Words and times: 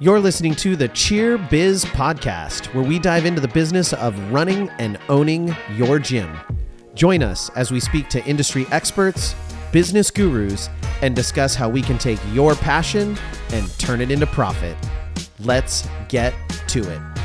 You're 0.00 0.20
listening 0.20 0.54
to 0.56 0.76
the 0.76 0.86
Cheer 0.86 1.38
Biz 1.38 1.84
Podcast, 1.86 2.72
where 2.72 2.84
we 2.84 3.00
dive 3.00 3.26
into 3.26 3.40
the 3.40 3.48
business 3.48 3.92
of 3.92 4.16
running 4.32 4.68
and 4.78 4.96
owning 5.08 5.56
your 5.74 5.98
gym. 5.98 6.38
Join 6.94 7.20
us 7.20 7.50
as 7.56 7.72
we 7.72 7.80
speak 7.80 8.08
to 8.10 8.24
industry 8.24 8.64
experts, 8.70 9.34
business 9.72 10.12
gurus, 10.12 10.70
and 11.02 11.16
discuss 11.16 11.56
how 11.56 11.68
we 11.68 11.82
can 11.82 11.98
take 11.98 12.20
your 12.32 12.54
passion 12.54 13.18
and 13.52 13.76
turn 13.80 14.00
it 14.00 14.12
into 14.12 14.28
profit. 14.28 14.76
Let's 15.40 15.88
get 16.08 16.32
to 16.68 16.88
it. 16.88 17.17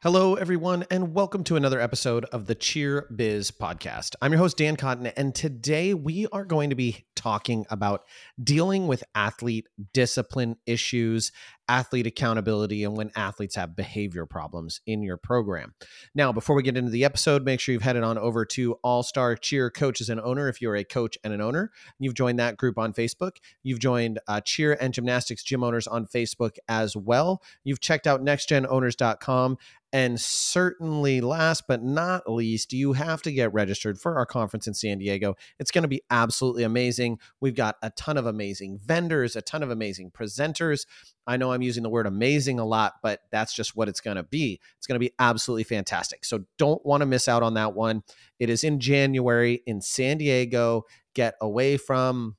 Hello, 0.00 0.36
everyone, 0.36 0.84
and 0.92 1.12
welcome 1.12 1.42
to 1.42 1.56
another 1.56 1.80
episode 1.80 2.24
of 2.26 2.46
the 2.46 2.54
Cheer 2.54 3.08
Biz 3.16 3.50
podcast. 3.50 4.14
I'm 4.22 4.30
your 4.30 4.38
host, 4.38 4.56
Dan 4.56 4.76
Cotton, 4.76 5.08
and 5.08 5.34
today 5.34 5.92
we 5.92 6.28
are 6.28 6.44
going 6.44 6.70
to 6.70 6.76
be 6.76 7.04
talking 7.16 7.66
about 7.68 8.04
dealing 8.40 8.86
with 8.86 9.02
athlete 9.16 9.66
discipline 9.92 10.54
issues, 10.66 11.32
athlete 11.68 12.06
accountability, 12.06 12.84
and 12.84 12.96
when 12.96 13.10
athletes 13.16 13.56
have 13.56 13.74
behavior 13.74 14.24
problems 14.24 14.80
in 14.86 15.02
your 15.02 15.16
program. 15.16 15.74
Now, 16.14 16.32
before 16.32 16.54
we 16.54 16.62
get 16.62 16.76
into 16.76 16.92
the 16.92 17.04
episode, 17.04 17.44
make 17.44 17.58
sure 17.58 17.72
you've 17.72 17.82
headed 17.82 18.04
on 18.04 18.18
over 18.18 18.44
to 18.44 18.74
All 18.84 19.02
Star 19.02 19.34
Cheer 19.34 19.68
Coaches 19.68 20.08
and 20.08 20.20
Owner 20.20 20.48
if 20.48 20.62
you're 20.62 20.76
a 20.76 20.84
coach 20.84 21.18
and 21.24 21.32
an 21.32 21.40
owner. 21.40 21.72
You've 21.98 22.14
joined 22.14 22.38
that 22.38 22.56
group 22.56 22.78
on 22.78 22.92
Facebook. 22.92 23.38
You've 23.64 23.80
joined 23.80 24.20
uh, 24.28 24.40
Cheer 24.42 24.78
and 24.80 24.94
Gymnastics 24.94 25.42
Gym 25.42 25.64
Owners 25.64 25.88
on 25.88 26.06
Facebook 26.06 26.56
as 26.68 26.96
well. 26.96 27.42
You've 27.64 27.80
checked 27.80 28.06
out 28.06 28.22
nextgenowners.com 28.22 29.58
and 29.92 30.20
certainly, 30.20 31.22
last 31.22 31.64
but 31.66 31.82
not 31.82 32.30
least, 32.30 32.74
you 32.74 32.92
have 32.92 33.22
to 33.22 33.32
get 33.32 33.54
registered 33.54 33.98
for 33.98 34.16
our 34.18 34.26
conference 34.26 34.66
in 34.66 34.74
San 34.74 34.98
Diego. 34.98 35.34
It's 35.58 35.70
going 35.70 35.82
to 35.82 35.88
be 35.88 36.02
absolutely 36.10 36.62
amazing. 36.64 37.18
We've 37.40 37.54
got 37.54 37.76
a 37.82 37.88
ton 37.90 38.18
of 38.18 38.26
amazing 38.26 38.80
vendors, 38.84 39.34
a 39.34 39.40
ton 39.40 39.62
of 39.62 39.70
amazing 39.70 40.10
presenters. 40.10 40.86
I 41.26 41.38
know 41.38 41.52
I'm 41.52 41.62
using 41.62 41.82
the 41.82 41.88
word 41.88 42.06
amazing 42.06 42.58
a 42.58 42.66
lot, 42.66 42.94
but 43.02 43.20
that's 43.30 43.54
just 43.54 43.76
what 43.76 43.88
it's 43.88 44.00
going 44.00 44.18
to 44.18 44.22
be. 44.22 44.60
It's 44.76 44.86
going 44.86 44.96
to 44.96 45.04
be 45.04 45.14
absolutely 45.18 45.64
fantastic. 45.64 46.26
So 46.26 46.44
don't 46.58 46.84
want 46.84 47.00
to 47.00 47.06
miss 47.06 47.26
out 47.26 47.42
on 47.42 47.54
that 47.54 47.74
one. 47.74 48.02
It 48.38 48.50
is 48.50 48.64
in 48.64 48.80
January 48.80 49.62
in 49.66 49.80
San 49.80 50.18
Diego. 50.18 50.84
Get 51.14 51.34
away 51.40 51.78
from 51.78 52.36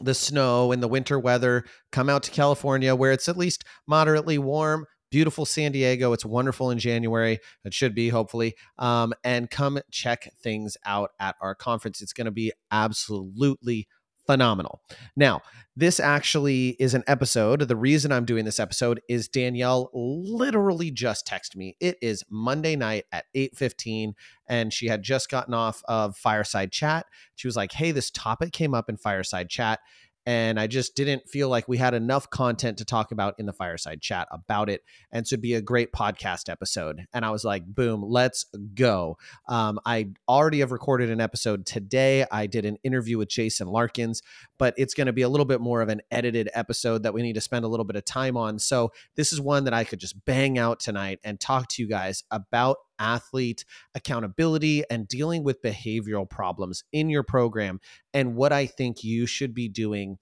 the 0.00 0.14
snow 0.14 0.72
and 0.72 0.82
the 0.82 0.88
winter 0.88 1.18
weather. 1.18 1.64
Come 1.92 2.08
out 2.08 2.22
to 2.22 2.30
California 2.30 2.94
where 2.94 3.12
it's 3.12 3.28
at 3.28 3.36
least 3.36 3.64
moderately 3.86 4.38
warm 4.38 4.86
beautiful 5.10 5.44
San 5.44 5.72
Diego. 5.72 6.12
It's 6.12 6.24
wonderful 6.24 6.70
in 6.70 6.78
January. 6.78 7.38
It 7.64 7.74
should 7.74 7.94
be, 7.94 8.08
hopefully. 8.08 8.54
Um, 8.78 9.12
and 9.24 9.50
come 9.50 9.78
check 9.90 10.32
things 10.42 10.76
out 10.84 11.10
at 11.18 11.36
our 11.40 11.54
conference. 11.54 12.00
It's 12.00 12.12
going 12.12 12.26
to 12.26 12.30
be 12.30 12.52
absolutely 12.70 13.88
phenomenal. 14.26 14.80
Now, 15.16 15.40
this 15.76 15.98
actually 15.98 16.76
is 16.78 16.94
an 16.94 17.02
episode. 17.08 17.62
The 17.62 17.74
reason 17.74 18.12
I'm 18.12 18.24
doing 18.24 18.44
this 18.44 18.60
episode 18.60 19.00
is 19.08 19.26
Danielle 19.28 19.90
literally 19.92 20.90
just 20.92 21.26
texted 21.26 21.56
me. 21.56 21.76
It 21.80 21.96
is 22.00 22.22
Monday 22.30 22.76
night 22.76 23.06
at 23.10 23.24
8:15 23.34 24.12
and 24.48 24.72
she 24.72 24.86
had 24.86 25.02
just 25.02 25.30
gotten 25.30 25.54
off 25.54 25.82
of 25.88 26.16
Fireside 26.16 26.70
Chat. 26.70 27.06
She 27.34 27.48
was 27.48 27.56
like, 27.56 27.72
"Hey, 27.72 27.90
this 27.90 28.10
topic 28.10 28.52
came 28.52 28.74
up 28.74 28.88
in 28.88 28.96
Fireside 28.96 29.48
Chat 29.48 29.80
and 30.26 30.60
I 30.60 30.66
just 30.66 30.94
didn't 30.94 31.28
feel 31.28 31.48
like 31.48 31.68
we 31.68 31.78
had 31.78 31.94
enough 31.94 32.28
content 32.28 32.78
to 32.78 32.84
talk 32.84 33.10
about 33.10 33.34
in 33.38 33.46
the 33.46 33.52
fireside 33.52 34.00
chat 34.00 34.28
about 34.30 34.68
it. 34.68 34.82
And 35.10 35.26
so 35.26 35.34
it'd 35.34 35.42
be 35.42 35.54
a 35.54 35.62
great 35.62 35.92
podcast 35.92 36.48
episode. 36.48 37.06
And 37.12 37.24
I 37.24 37.30
was 37.30 37.44
like, 37.44 37.64
boom, 37.66 38.04
let's 38.06 38.44
go. 38.74 39.16
Um, 39.48 39.78
I 39.86 40.10
already 40.28 40.60
have 40.60 40.72
recorded 40.72 41.10
an 41.10 41.20
episode 41.20 41.66
today. 41.66 42.26
I 42.30 42.46
did 42.46 42.64
an 42.64 42.76
interview 42.84 43.18
with 43.18 43.28
Jason 43.28 43.68
Larkins, 43.68 44.22
but 44.58 44.74
it's 44.76 44.94
going 44.94 45.06
to 45.06 45.12
be 45.12 45.22
a 45.22 45.28
little 45.28 45.46
bit 45.46 45.60
more 45.60 45.80
of 45.80 45.88
an 45.88 46.02
edited 46.10 46.50
episode 46.54 47.02
that 47.02 47.14
we 47.14 47.22
need 47.22 47.34
to 47.34 47.40
spend 47.40 47.64
a 47.64 47.68
little 47.68 47.84
bit 47.84 47.96
of 47.96 48.04
time 48.04 48.36
on. 48.36 48.58
So 48.58 48.92
this 49.16 49.32
is 49.32 49.40
one 49.40 49.64
that 49.64 49.74
I 49.74 49.84
could 49.84 50.00
just 50.00 50.24
bang 50.26 50.58
out 50.58 50.80
tonight 50.80 51.18
and 51.24 51.40
talk 51.40 51.68
to 51.68 51.82
you 51.82 51.88
guys 51.88 52.24
about 52.30 52.76
athlete 53.00 53.64
accountability 53.94 54.84
and 54.90 55.08
dealing 55.08 55.42
with 55.42 55.62
behavioral 55.62 56.28
problems 56.28 56.84
in 56.92 57.08
your 57.08 57.24
program 57.24 57.80
and 58.14 58.36
what 58.36 58.52
I 58.52 58.66
think 58.66 59.02
you 59.02 59.26
should 59.26 59.54
be 59.54 59.68
doing 59.68 60.18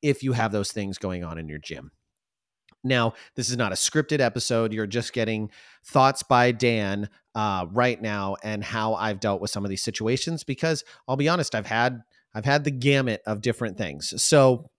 if 0.00 0.22
you 0.22 0.32
have 0.32 0.52
those 0.52 0.72
things 0.72 0.96
going 0.96 1.24
on 1.24 1.38
in 1.38 1.48
your 1.48 1.58
gym. 1.58 1.90
Now, 2.84 3.14
this 3.34 3.48
is 3.48 3.56
not 3.56 3.72
a 3.72 3.76
scripted 3.76 4.20
episode. 4.20 4.72
You're 4.72 4.86
just 4.86 5.12
getting 5.14 5.50
thoughts 5.84 6.22
by 6.22 6.52
Dan 6.52 7.08
uh, 7.34 7.66
right 7.72 8.00
now 8.00 8.36
and 8.44 8.62
how 8.62 8.94
I've 8.94 9.20
dealt 9.20 9.40
with 9.40 9.50
some 9.50 9.64
of 9.64 9.70
these 9.70 9.82
situations 9.82 10.44
because 10.44 10.84
I'll 11.08 11.16
be 11.16 11.28
honest, 11.28 11.54
I've 11.54 11.66
had 11.66 12.02
I've 12.34 12.44
had 12.44 12.64
the 12.64 12.70
gamut 12.70 13.22
of 13.26 13.40
different 13.40 13.78
things. 13.78 14.22
So, 14.22 14.70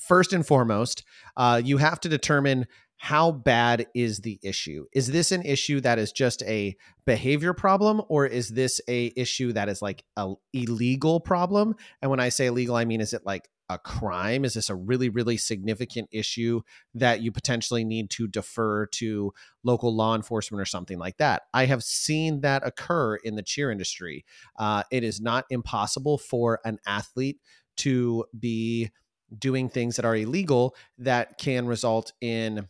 first 0.00 0.32
and 0.32 0.44
foremost, 0.44 1.04
uh, 1.36 1.60
you 1.64 1.76
have 1.76 2.00
to 2.00 2.08
determine 2.08 2.66
how 3.04 3.30
bad 3.30 3.86
is 3.94 4.20
the 4.20 4.40
issue? 4.42 4.86
Is 4.94 5.08
this 5.08 5.30
an 5.30 5.42
issue 5.42 5.78
that 5.82 5.98
is 5.98 6.10
just 6.10 6.42
a 6.44 6.74
behavior 7.04 7.52
problem 7.52 8.00
or 8.08 8.26
is 8.26 8.48
this 8.48 8.80
a 8.88 9.12
issue 9.14 9.52
that 9.52 9.68
is 9.68 9.82
like 9.82 10.04
a 10.16 10.32
illegal 10.54 11.20
problem? 11.20 11.74
And 12.00 12.10
when 12.10 12.18
I 12.18 12.30
say 12.30 12.46
illegal, 12.46 12.76
I 12.76 12.86
mean 12.86 13.02
is 13.02 13.12
it 13.12 13.26
like 13.26 13.46
a 13.68 13.76
crime? 13.76 14.42
Is 14.42 14.54
this 14.54 14.70
a 14.70 14.74
really, 14.74 15.10
really 15.10 15.36
significant 15.36 16.08
issue 16.12 16.62
that 16.94 17.20
you 17.20 17.30
potentially 17.30 17.84
need 17.84 18.08
to 18.12 18.26
defer 18.26 18.86
to 18.92 19.34
local 19.64 19.94
law 19.94 20.14
enforcement 20.14 20.62
or 20.62 20.64
something 20.64 20.98
like 20.98 21.18
that? 21.18 21.42
I 21.52 21.66
have 21.66 21.84
seen 21.84 22.40
that 22.40 22.66
occur 22.66 23.16
in 23.16 23.34
the 23.34 23.42
cheer 23.42 23.70
industry. 23.70 24.24
Uh, 24.58 24.82
it 24.90 25.04
is 25.04 25.20
not 25.20 25.44
impossible 25.50 26.16
for 26.16 26.58
an 26.64 26.78
athlete 26.86 27.38
to 27.76 28.24
be 28.38 28.92
doing 29.38 29.68
things 29.68 29.96
that 29.96 30.06
are 30.06 30.16
illegal 30.16 30.74
that 30.96 31.36
can 31.36 31.66
result 31.66 32.14
in 32.22 32.66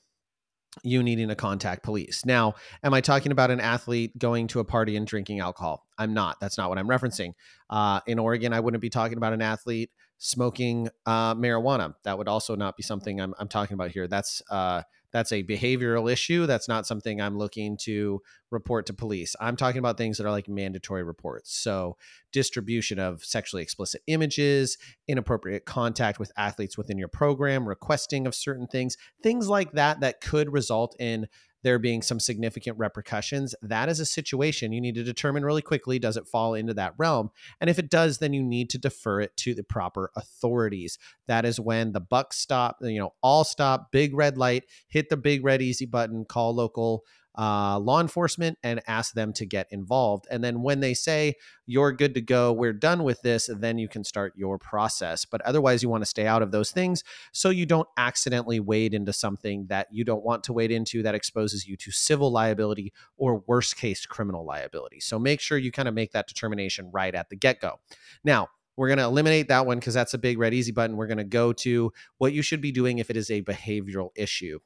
you 0.83 1.03
needing 1.03 1.29
to 1.29 1.35
contact 1.35 1.83
police. 1.83 2.25
Now, 2.25 2.55
am 2.83 2.95
I 2.95 3.01
talking 3.01 3.33
about 3.33 3.51
an 3.51 3.61
athlete 3.61 4.19
going 4.19 4.49
to 4.49 4.61
a 4.61 4.65
party 4.65 4.97
and 4.97 5.07
drinking 5.07 5.41
alcohol? 5.41 5.87
I'm 5.99 6.15
not. 6.15 6.41
That's 6.41 6.59
not 6.59 6.69
what 6.69 6.79
I'm 6.79 6.89
referencing. 6.89 7.35
Uh, 7.71 8.01
in 8.07 8.19
Oregon, 8.19 8.53
I 8.53 8.61
wouldn't 8.61 8.81
be 8.81 8.91
talking 8.91 9.17
about 9.17 9.33
an 9.33 9.43
athlete 9.43 9.91
smoking 10.19 10.89
uh, 11.07 11.35
marijuana. 11.35 11.95
That 12.05 12.19
would 12.19 12.29
also 12.29 12.57
not 12.57 12.77
be 12.77 12.83
something 12.83 13.21
I'm, 13.21 13.35
I'm 13.39 13.49
talking 13.49 13.75
about 13.75 13.91
here. 13.91 14.09
That's 14.09 14.43
uh, 14.51 14.83
that's 15.15 15.31
a 15.31 15.45
behavioral 15.45 16.13
issue. 16.13 16.45
That's 16.45 16.67
not 16.67 16.89
something 16.89 17.21
I'm 17.21 17.39
looking 17.39 17.77
to 17.83 18.21
report 18.51 18.85
to 18.87 18.93
police. 18.93 19.37
I'm 19.41 19.55
talking 19.55 19.79
about 19.79 19.97
things 19.97 20.19
that 20.19 20.27
are 20.27 20.33
like 20.33 20.49
mandatory 20.49 21.05
reports. 21.05 21.57
So, 21.57 21.97
distribution 22.33 22.99
of 22.99 23.25
sexually 23.25 23.63
explicit 23.63 24.03
images, 24.09 24.77
inappropriate 25.07 25.67
contact 25.67 26.19
with 26.19 26.33
athletes 26.37 26.77
within 26.77 26.99
your 26.99 27.07
program, 27.07 27.67
requesting 27.69 28.27
of 28.27 28.35
certain 28.35 28.67
things, 28.67 28.97
things 29.23 29.49
like 29.49 29.71
that 29.73 30.01
that 30.01 30.21
could 30.21 30.53
result 30.53 30.97
in 30.99 31.29
there 31.65 31.81
being 31.81 32.03
some 32.03 32.21
significant 32.21 32.79
repercussions, 32.79 33.55
that 33.63 33.89
is 33.89 33.99
a 33.99 34.07
situation 34.07 34.73
you 34.73 34.81
need 34.81 34.95
to 34.95 35.03
determine 35.03 35.45
really 35.45 35.63
quickly 35.63 35.99
does 35.99 36.17
it 36.17 36.29
fall 36.29 36.55
into 36.55 36.75
that 36.75 36.95
realm? 36.97 37.31
And 37.61 37.69
if 37.69 37.79
it 37.81 37.91
does, 37.91 38.19
then 38.19 38.33
you 38.33 38.43
need 38.43 38.71
to 38.71 38.79
defer 38.79 39.21
it 39.21 39.37
to 39.39 39.55
the 39.55 39.65
proper 39.65 40.13
authorities. 40.15 40.99
That 41.27 41.45
is 41.45 41.59
when 41.59 41.93
the 41.93 42.01
buck 42.01 42.33
stop, 42.33 42.77
you 42.81 43.01
know, 43.01 43.15
all 43.23 43.43
stop, 43.43 43.91
big 43.91 44.15
red 44.15 44.39
light, 44.39 44.65
hit 44.87 45.09
the 45.09 45.17
big 45.17 45.45
red 45.45 45.61
easy 45.61 45.87
button, 45.87 46.25
call 46.25 46.55
local 46.55 47.05
uh, 47.37 47.79
law 47.79 48.01
enforcement 48.01 48.59
and 48.63 48.81
ask 48.87 49.15
them 49.15 49.33
to 49.33 49.47
get 49.47 49.67
involved. 49.71 50.27
And 50.31 50.43
then 50.43 50.63
when 50.63 50.81
they 50.81 50.95
say 50.95 51.35
you're 51.67 51.93
good 51.93 52.15
to 52.15 52.21
go, 52.21 52.53
we're 52.53 52.73
done 52.73 53.03
with 53.03 53.23
this, 53.23 53.51
then 53.53 53.79
you 53.79 53.89
can 53.89 54.05
start 54.05 54.35
your 54.37 54.59
process. 54.59 55.25
But 55.25 55.41
otherwise, 55.43 55.83
you 55.83 55.89
want 55.89 56.03
to 56.03 56.09
stay 56.09 56.27
out 56.27 56.43
of 56.43 56.53
those 56.53 56.71
things 56.71 57.03
so 57.33 57.51
you 57.51 57.67
don't 57.67 57.89
accidentally 57.97 58.61
wade 58.61 58.95
into 58.95 59.13
something 59.13 59.67
that 59.67 59.89
you 59.91 60.05
don't 60.05 60.25
want 60.25 60.45
to 60.45 60.53
wade 60.53 60.71
into 60.71 61.03
that 61.03 61.15
exposes 61.15 61.67
you 61.67 61.77
to 61.79 61.91
civil 61.91 62.31
liability 62.31 62.93
or 63.17 63.43
worst 63.47 63.77
case 63.77 64.07
criminal 64.07 64.45
liability. 64.45 65.01
So 65.01 65.19
make 65.19 65.41
sure 65.41 65.59
you 65.59 65.73
kind 65.73 65.89
of 65.89 65.95
make 65.95 66.13
that 66.13 66.29
determination 66.29 66.91
right 66.93 67.15
at 67.15 67.31
the 67.31 67.37
get 67.37 67.61
go. 67.61 67.81
Now, 68.23 68.49
we're 68.77 68.89
going 68.89 68.99
to 68.99 69.05
eliminate 69.05 69.49
that 69.49 69.67
one 69.67 69.79
because 69.79 69.95
that's 69.95 70.15
a 70.15 70.19
big 70.19 70.39
red 70.39 70.53
easy 70.53 70.73
button. 70.73 70.97
We're 70.97 71.07
going 71.07 71.19
to 71.19 71.25
go 71.25 71.53
to 71.53 71.93
what 72.19 72.33
you 72.33 72.43
should 72.43 72.61
be 72.61 72.73
doing 72.73 72.99
if 72.99 73.11
it 73.11 73.17
is 73.17 73.31
a 73.31 73.43
behavioral 73.43 74.11
issue. 74.17 74.59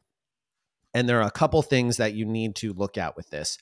And 0.99 1.09
there 1.09 1.21
are 1.21 1.29
a 1.29 1.31
couple 1.31 1.63
things 1.63 1.97
that 1.99 2.15
you 2.15 2.25
need 2.25 2.57
to 2.57 2.73
look 2.73 2.99
at 2.99 3.17
with 3.17 3.31
this. 3.31 3.57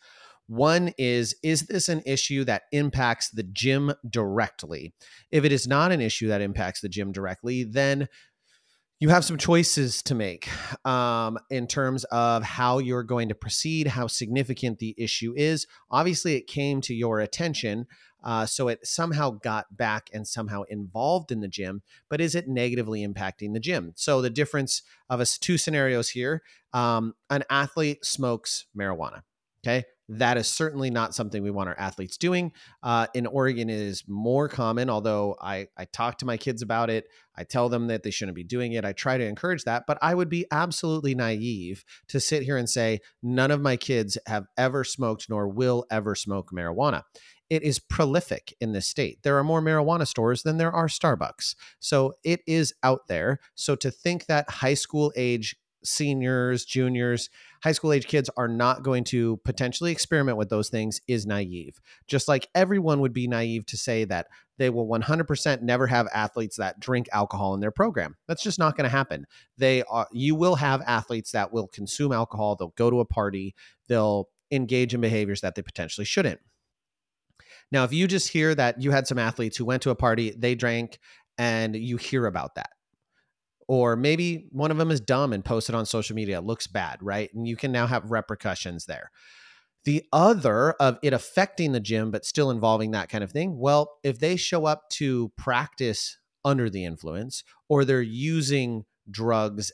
One 0.46 0.94
is 0.96 1.36
Is 1.42 1.66
this 1.66 1.90
an 1.90 2.00
issue 2.06 2.44
that 2.44 2.62
impacts 2.72 3.28
the 3.28 3.42
gym 3.42 3.92
directly? 4.08 4.94
If 5.30 5.44
it 5.44 5.52
is 5.52 5.66
not 5.66 5.92
an 5.92 6.00
issue 6.00 6.28
that 6.28 6.40
impacts 6.40 6.80
the 6.80 6.88
gym 6.88 7.12
directly, 7.12 7.62
then 7.62 8.08
you 8.98 9.10
have 9.10 9.25
some 9.25 9.37
choices 9.37 10.02
to 10.02 10.14
make 10.14 10.48
um, 10.87 11.38
in 11.50 11.66
terms 11.66 12.04
of 12.04 12.43
how 12.43 12.78
you're 12.78 13.02
going 13.02 13.28
to 13.28 13.34
proceed, 13.34 13.87
how 13.87 14.06
significant 14.06 14.78
the 14.78 14.94
issue 14.96 15.34
is. 15.37 15.66
Obviously, 15.90 16.34
it 16.34 16.46
came 16.46 16.81
to 16.81 16.94
your 16.94 17.20
attention, 17.20 17.87
uh, 18.25 18.46
so 18.46 18.69
it 18.69 18.87
somehow 18.87 19.31
got 19.31 19.76
back 19.76 20.08
and 20.14 20.26
somehow 20.26 20.62
involved 20.62 21.31
in 21.31 21.40
the 21.40 21.48
gym, 21.48 21.82
but 22.08 22.20
is 22.20 22.34
it 22.34 22.48
negatively 22.48 23.06
impacting 23.06 23.52
the 23.52 23.60
gym? 23.60 23.93
So, 23.96 24.22
the 24.22 24.31
difference 24.31 24.82
of 25.10 25.20
us 25.20 25.37
two 25.37 25.58
scenarios 25.58 26.10
here 26.10 26.43
um, 26.72 27.14
an 27.31 27.44
athlete 27.50 28.04
smokes 28.04 28.66
marijuana. 28.76 29.22
Okay. 29.64 29.84
That 30.08 30.37
is 30.37 30.47
certainly 30.47 30.91
not 30.91 31.14
something 31.14 31.43
we 31.43 31.50
want 31.50 31.69
our 31.69 31.79
athletes 31.79 32.17
doing. 32.17 32.53
Uh, 32.82 33.06
in 33.14 33.26
Oregon, 33.26 33.69
is 33.69 34.05
more 34.06 34.49
common, 34.49 34.88
although 34.88 35.37
I, 35.41 35.69
I 35.76 35.87
talk 35.87 36.19
to 36.19 36.26
my 36.26 36.37
kids 36.37 36.62
about 36.62 36.91
it. 36.91 37.08
I 37.37 37.44
tell 37.44 37.69
them 37.69 37.88
that 37.88 38.03
they 38.03 38.11
shouldn't 38.11 38.37
be 38.37 38.44
doing 38.44 38.73
it. 38.73 38.85
I 38.85 38.93
try 38.93 39.19
to 39.19 39.25
encourage 39.25 39.64
that, 39.64 39.85
but 39.87 39.99
I 40.00 40.14
would 40.14 40.29
be 40.29 40.47
absolutely 40.50 41.14
naive 41.14 41.85
to 42.08 42.20
sit 42.20 42.44
here 42.44 42.56
and 42.56 42.70
say 42.70 43.00
none 43.23 43.50
of 43.50 43.61
my 43.61 43.76
kids 43.76 44.17
have 44.26 44.47
ever 44.56 44.85
smoked 44.85 45.26
nor 45.29 45.49
will 45.49 45.85
ever 45.91 46.14
smoke 46.14 46.50
marijuana 46.53 47.03
it 47.49 47.62
is 47.62 47.79
prolific 47.79 48.55
in 48.61 48.73
this 48.73 48.88
state. 48.88 49.23
There 49.23 49.38
are 49.38 49.44
more 49.44 49.62
marijuana 49.62 50.06
stores 50.06 50.43
than 50.43 50.56
there 50.56 50.73
are 50.73 50.88
Starbucks. 50.88 51.55
So 51.79 52.14
it 52.25 52.41
is 52.47 52.75
out 52.82 53.06
there. 53.08 53.38
So 53.55 53.76
to 53.76 53.91
think 53.91 54.26
that 54.26 54.50
high 54.50 54.75
school 54.75 55.12
age 55.17 55.56
seniors, 55.84 56.64
juniors, 56.64 57.31
high 57.62 57.73
school 57.73 57.93
age 57.93 58.06
kids 58.06 58.31
are 58.37 58.49
not 58.49 58.82
going 58.82 59.05
to 59.05 59.38
potentially 59.44 59.93
experiment 59.93 60.38
with 60.38 60.49
those 60.49 60.69
things 60.69 61.00
is 61.06 61.26
naive. 61.26 61.81
Just 62.06 62.28
like 62.28 62.49
everyone 62.55 63.00
would 63.00 63.12
be 63.12 63.28
naive 63.28 63.67
to 63.67 63.76
say 63.76 64.05
that 64.05 64.26
they 64.58 64.70
will 64.70 64.87
100% 64.87 65.62
never 65.62 65.87
have 65.87 66.08
athletes 66.12 66.56
that 66.56 66.81
drink 66.81 67.08
alcohol 67.12 67.55
in 67.55 67.61
their 67.61 67.70
program. 67.70 68.17
That's 68.26 68.43
just 68.43 68.58
not 68.58 68.76
going 68.76 68.88
to 68.88 68.96
happen. 68.96 69.26
They 69.58 69.82
are 69.84 70.08
you 70.12 70.34
will 70.34 70.56
have 70.56 70.82
athletes 70.87 71.32
that 71.32 71.52
will 71.52 71.67
consume 71.67 72.12
alcohol, 72.12 72.56
they'll 72.56 72.69
go 72.76 72.90
to 72.90 73.00
a 73.00 73.05
party, 73.05 73.55
they'll 73.88 74.29
engage 74.50 74.94
in 74.94 75.00
behaviors 75.00 75.40
that 75.40 75.55
they 75.55 75.62
potentially 75.62 76.05
shouldn't. 76.05 76.40
Now, 77.72 77.84
if 77.84 77.93
you 77.93 78.06
just 78.06 78.29
hear 78.29 78.55
that 78.55 78.81
you 78.81 78.93
had 78.93 79.06
some 79.06 79.19
athletes 79.19 79.56
who 79.56 79.64
went 79.64 79.82
to 79.82 79.90
a 79.90 79.96
party, 79.96 80.32
they 80.37 80.55
drank, 80.55 80.99
and 81.37 81.75
you 81.75 81.96
hear 81.96 82.26
about 82.26 82.55
that, 82.55 82.70
or 83.68 83.96
maybe 83.96 84.46
one 84.50 84.70
of 84.70 84.76
them 84.76 84.90
is 84.90 85.00
dumb 85.00 85.32
and 85.32 85.44
posted 85.44 85.74
on 85.74 85.86
social 85.86 86.14
media, 86.14 86.38
it 86.38 86.44
looks 86.44 86.66
bad, 86.66 86.98
right? 87.02 87.30
And 87.34 87.46
you 87.46 87.56
can 87.56 87.72
now 87.72 87.86
have 87.86 88.10
repercussions 88.10 88.86
there. 88.86 89.10
The 89.84 90.04
other 90.12 90.72
of 90.80 90.98
it 91.02 91.12
affecting 91.12 91.72
the 91.72 91.80
gym, 91.80 92.10
but 92.10 92.24
still 92.24 92.50
involving 92.50 92.90
that 92.92 93.08
kind 93.08 93.22
of 93.22 93.30
thing, 93.30 93.58
well, 93.58 93.98
if 94.02 94.18
they 94.18 94.36
show 94.36 94.66
up 94.66 94.88
to 94.90 95.32
practice 95.36 96.18
under 96.44 96.70
the 96.70 96.84
influence 96.84 97.44
or 97.68 97.84
they're 97.84 98.02
using 98.02 98.84
drugs 99.10 99.72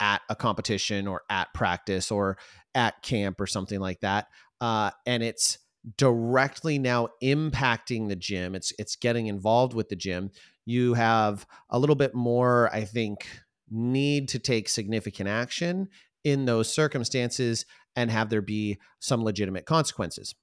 at 0.00 0.20
a 0.28 0.36
competition 0.36 1.08
or 1.08 1.22
at 1.28 1.52
practice 1.54 2.10
or 2.10 2.38
at 2.74 3.02
camp 3.02 3.40
or 3.40 3.46
something 3.46 3.80
like 3.80 4.00
that, 4.00 4.26
uh, 4.60 4.90
and 5.06 5.22
it's 5.22 5.58
directly 5.96 6.78
now 6.78 7.08
impacting 7.22 8.08
the 8.08 8.16
gym 8.16 8.54
it's 8.54 8.72
it's 8.78 8.96
getting 8.96 9.26
involved 9.26 9.72
with 9.72 9.88
the 9.88 9.96
gym 9.96 10.30
you 10.68 10.94
have 10.94 11.46
a 11.70 11.78
little 11.78 11.96
bit 11.96 12.14
more 12.14 12.68
i 12.74 12.84
think 12.84 13.26
need 13.70 14.28
to 14.28 14.38
take 14.38 14.68
significant 14.68 15.28
action 15.28 15.88
in 16.24 16.44
those 16.44 16.72
circumstances 16.72 17.64
and 17.96 18.10
have 18.10 18.30
there 18.30 18.42
be 18.42 18.78
some 19.00 19.24
legitimate 19.24 19.66
consequences. 19.66 20.34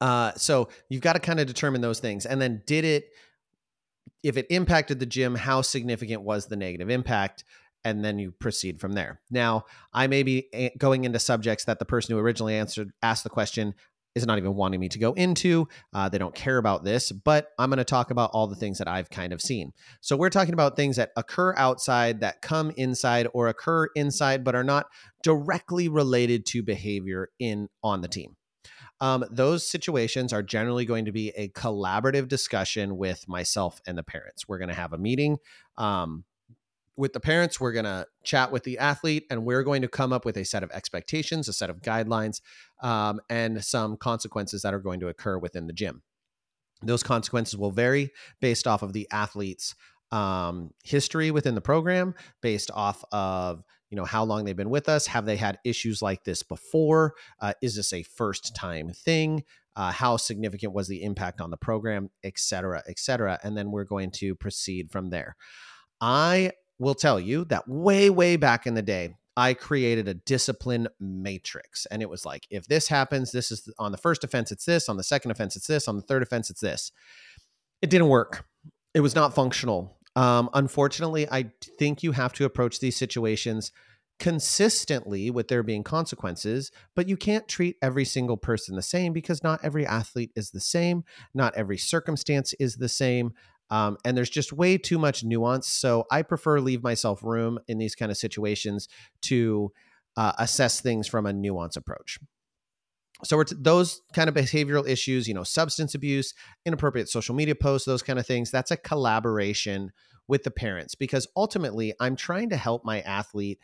Uh, 0.00 0.32
so 0.36 0.68
you've 0.88 1.02
got 1.02 1.12
to 1.14 1.18
kind 1.18 1.40
of 1.40 1.46
determine 1.46 1.80
those 1.80 2.00
things. 2.00 2.24
And 2.24 2.40
then 2.40 2.62
did 2.66 2.84
it 2.84 3.10
if 4.22 4.36
it 4.36 4.46
impacted 4.50 4.98
the 4.98 5.06
gym 5.06 5.34
how 5.34 5.62
significant 5.62 6.22
was 6.22 6.46
the 6.46 6.56
negative 6.56 6.88
impact? 6.88 7.44
And 7.84 8.04
then 8.04 8.18
you 8.18 8.30
proceed 8.32 8.80
from 8.80 8.92
there. 8.92 9.20
Now, 9.30 9.64
I 9.92 10.06
may 10.06 10.22
be 10.22 10.72
going 10.76 11.04
into 11.04 11.18
subjects 11.18 11.64
that 11.64 11.78
the 11.78 11.86
person 11.86 12.14
who 12.14 12.20
originally 12.20 12.54
answered 12.54 12.92
asked 13.02 13.24
the 13.24 13.30
question 13.30 13.74
is 14.14 14.26
not 14.26 14.38
even 14.38 14.54
wanting 14.54 14.80
me 14.80 14.88
to 14.88 14.98
go 14.98 15.12
into. 15.12 15.68
Uh, 15.92 16.08
they 16.08 16.18
don't 16.18 16.34
care 16.34 16.58
about 16.58 16.84
this, 16.84 17.12
but 17.12 17.48
I'm 17.58 17.70
going 17.70 17.78
to 17.78 17.84
talk 17.84 18.10
about 18.10 18.30
all 18.32 18.46
the 18.46 18.56
things 18.56 18.78
that 18.78 18.88
I've 18.88 19.10
kind 19.10 19.32
of 19.32 19.40
seen. 19.40 19.72
So 20.00 20.16
we're 20.16 20.30
talking 20.30 20.54
about 20.54 20.76
things 20.76 20.96
that 20.96 21.10
occur 21.16 21.54
outside, 21.56 22.20
that 22.20 22.42
come 22.42 22.72
inside, 22.76 23.28
or 23.32 23.48
occur 23.48 23.88
inside, 23.94 24.44
but 24.44 24.54
are 24.54 24.64
not 24.64 24.86
directly 25.22 25.88
related 25.88 26.46
to 26.46 26.62
behavior 26.62 27.30
in 27.38 27.68
on 27.82 28.00
the 28.00 28.08
team. 28.08 28.36
Um, 29.00 29.24
those 29.30 29.68
situations 29.68 30.32
are 30.32 30.42
generally 30.42 30.84
going 30.84 31.06
to 31.06 31.12
be 31.12 31.30
a 31.30 31.48
collaborative 31.48 32.28
discussion 32.28 32.98
with 32.98 33.26
myself 33.28 33.80
and 33.86 33.96
the 33.96 34.02
parents. 34.02 34.46
We're 34.46 34.58
going 34.58 34.68
to 34.68 34.74
have 34.74 34.92
a 34.92 34.98
meeting. 34.98 35.38
Um, 35.78 36.24
with 37.00 37.14
the 37.14 37.20
parents, 37.20 37.58
we're 37.58 37.72
going 37.72 37.86
to 37.86 38.06
chat 38.24 38.52
with 38.52 38.62
the 38.64 38.76
athlete 38.76 39.24
and 39.30 39.46
we're 39.46 39.62
going 39.62 39.80
to 39.80 39.88
come 39.88 40.12
up 40.12 40.26
with 40.26 40.36
a 40.36 40.44
set 40.44 40.62
of 40.62 40.70
expectations, 40.70 41.48
a 41.48 41.52
set 41.52 41.70
of 41.70 41.80
guidelines, 41.80 42.42
um, 42.82 43.20
and 43.30 43.64
some 43.64 43.96
consequences 43.96 44.60
that 44.62 44.74
are 44.74 44.80
going 44.80 45.00
to 45.00 45.08
occur 45.08 45.38
within 45.38 45.66
the 45.66 45.72
gym. 45.72 46.02
Those 46.82 47.02
consequences 47.02 47.56
will 47.56 47.70
vary 47.70 48.10
based 48.40 48.66
off 48.66 48.82
of 48.82 48.92
the 48.92 49.08
athlete's 49.10 49.74
um, 50.12 50.72
history 50.84 51.30
within 51.30 51.54
the 51.54 51.62
program, 51.62 52.14
based 52.42 52.70
off 52.74 53.02
of 53.12 53.62
you 53.88 53.96
know 53.96 54.04
how 54.04 54.22
long 54.24 54.44
they've 54.44 54.56
been 54.56 54.70
with 54.70 54.88
us. 54.88 55.06
Have 55.06 55.24
they 55.24 55.36
had 55.36 55.58
issues 55.64 56.02
like 56.02 56.24
this 56.24 56.42
before? 56.42 57.14
Uh, 57.40 57.54
is 57.62 57.76
this 57.76 57.92
a 57.92 58.02
first 58.02 58.54
time 58.54 58.90
thing? 58.90 59.44
Uh, 59.74 59.90
how 59.90 60.16
significant 60.16 60.74
was 60.74 60.86
the 60.86 61.02
impact 61.02 61.40
on 61.40 61.50
the 61.50 61.56
program, 61.56 62.10
et 62.22 62.38
cetera, 62.38 62.82
et 62.88 62.98
cetera. 62.98 63.38
And 63.42 63.56
then 63.56 63.70
we're 63.70 63.84
going 63.84 64.10
to 64.12 64.34
proceed 64.34 64.90
from 64.90 65.10
there. 65.10 65.36
I 66.00 66.52
will 66.80 66.94
tell 66.94 67.20
you 67.20 67.44
that 67.44 67.68
way, 67.68 68.10
way 68.10 68.36
back 68.36 68.66
in 68.66 68.74
the 68.74 68.82
day, 68.82 69.14
I 69.36 69.54
created 69.54 70.08
a 70.08 70.14
discipline 70.14 70.88
matrix. 70.98 71.86
And 71.86 72.02
it 72.02 72.10
was 72.10 72.26
like, 72.26 72.46
if 72.50 72.66
this 72.66 72.88
happens, 72.88 73.30
this 73.30 73.52
is 73.52 73.72
on 73.78 73.92
the 73.92 73.98
first 73.98 74.24
offense, 74.24 74.50
it's 74.50 74.64
this. 74.64 74.88
On 74.88 74.96
the 74.96 75.04
second 75.04 75.30
offense, 75.30 75.54
it's 75.54 75.66
this. 75.66 75.86
On 75.86 75.96
the 75.96 76.02
third 76.02 76.22
offense, 76.22 76.50
it's 76.50 76.60
this. 76.60 76.90
It 77.80 77.90
didn't 77.90 78.08
work. 78.08 78.44
It 78.92 79.00
was 79.00 79.14
not 79.14 79.34
functional. 79.34 79.96
Um, 80.16 80.50
unfortunately, 80.52 81.28
I 81.30 81.52
think 81.78 82.02
you 82.02 82.12
have 82.12 82.32
to 82.34 82.44
approach 82.44 82.80
these 82.80 82.96
situations 82.96 83.70
consistently 84.18 85.30
with 85.30 85.48
there 85.48 85.62
being 85.62 85.82
consequences, 85.82 86.70
but 86.94 87.08
you 87.08 87.16
can't 87.16 87.48
treat 87.48 87.76
every 87.80 88.04
single 88.04 88.36
person 88.36 88.76
the 88.76 88.82
same 88.82 89.12
because 89.12 89.42
not 89.42 89.60
every 89.62 89.86
athlete 89.86 90.32
is 90.34 90.50
the 90.50 90.60
same. 90.60 91.04
Not 91.32 91.54
every 91.56 91.78
circumstance 91.78 92.52
is 92.60 92.76
the 92.76 92.88
same. 92.88 93.32
Um, 93.70 93.96
and 94.04 94.16
there's 94.16 94.30
just 94.30 94.52
way 94.52 94.78
too 94.78 94.98
much 94.98 95.22
nuance. 95.22 95.68
So 95.68 96.06
I 96.10 96.22
prefer 96.22 96.60
leave 96.60 96.82
myself 96.82 97.22
room 97.22 97.58
in 97.68 97.78
these 97.78 97.94
kind 97.94 98.10
of 98.10 98.16
situations 98.16 98.88
to 99.22 99.72
uh, 100.16 100.32
assess 100.38 100.80
things 100.80 101.06
from 101.06 101.26
a 101.26 101.32
nuance 101.32 101.76
approach. 101.76 102.18
So 103.22 103.42
t- 103.42 103.54
those 103.58 104.00
kind 104.14 104.28
of 104.28 104.34
behavioral 104.34 104.88
issues, 104.88 105.28
you 105.28 105.34
know, 105.34 105.44
substance 105.44 105.94
abuse, 105.94 106.34
inappropriate 106.64 107.08
social 107.08 107.34
media 107.34 107.54
posts, 107.54 107.86
those 107.86 108.02
kind 108.02 108.18
of 108.18 108.26
things. 108.26 108.50
That's 108.50 108.70
a 108.70 108.76
collaboration 108.76 109.92
with 110.26 110.44
the 110.44 110.50
parents 110.50 110.94
because 110.94 111.26
ultimately 111.36 111.92
I'm 112.00 112.16
trying 112.16 112.50
to 112.50 112.56
help 112.56 112.84
my 112.84 113.00
athlete 113.00 113.58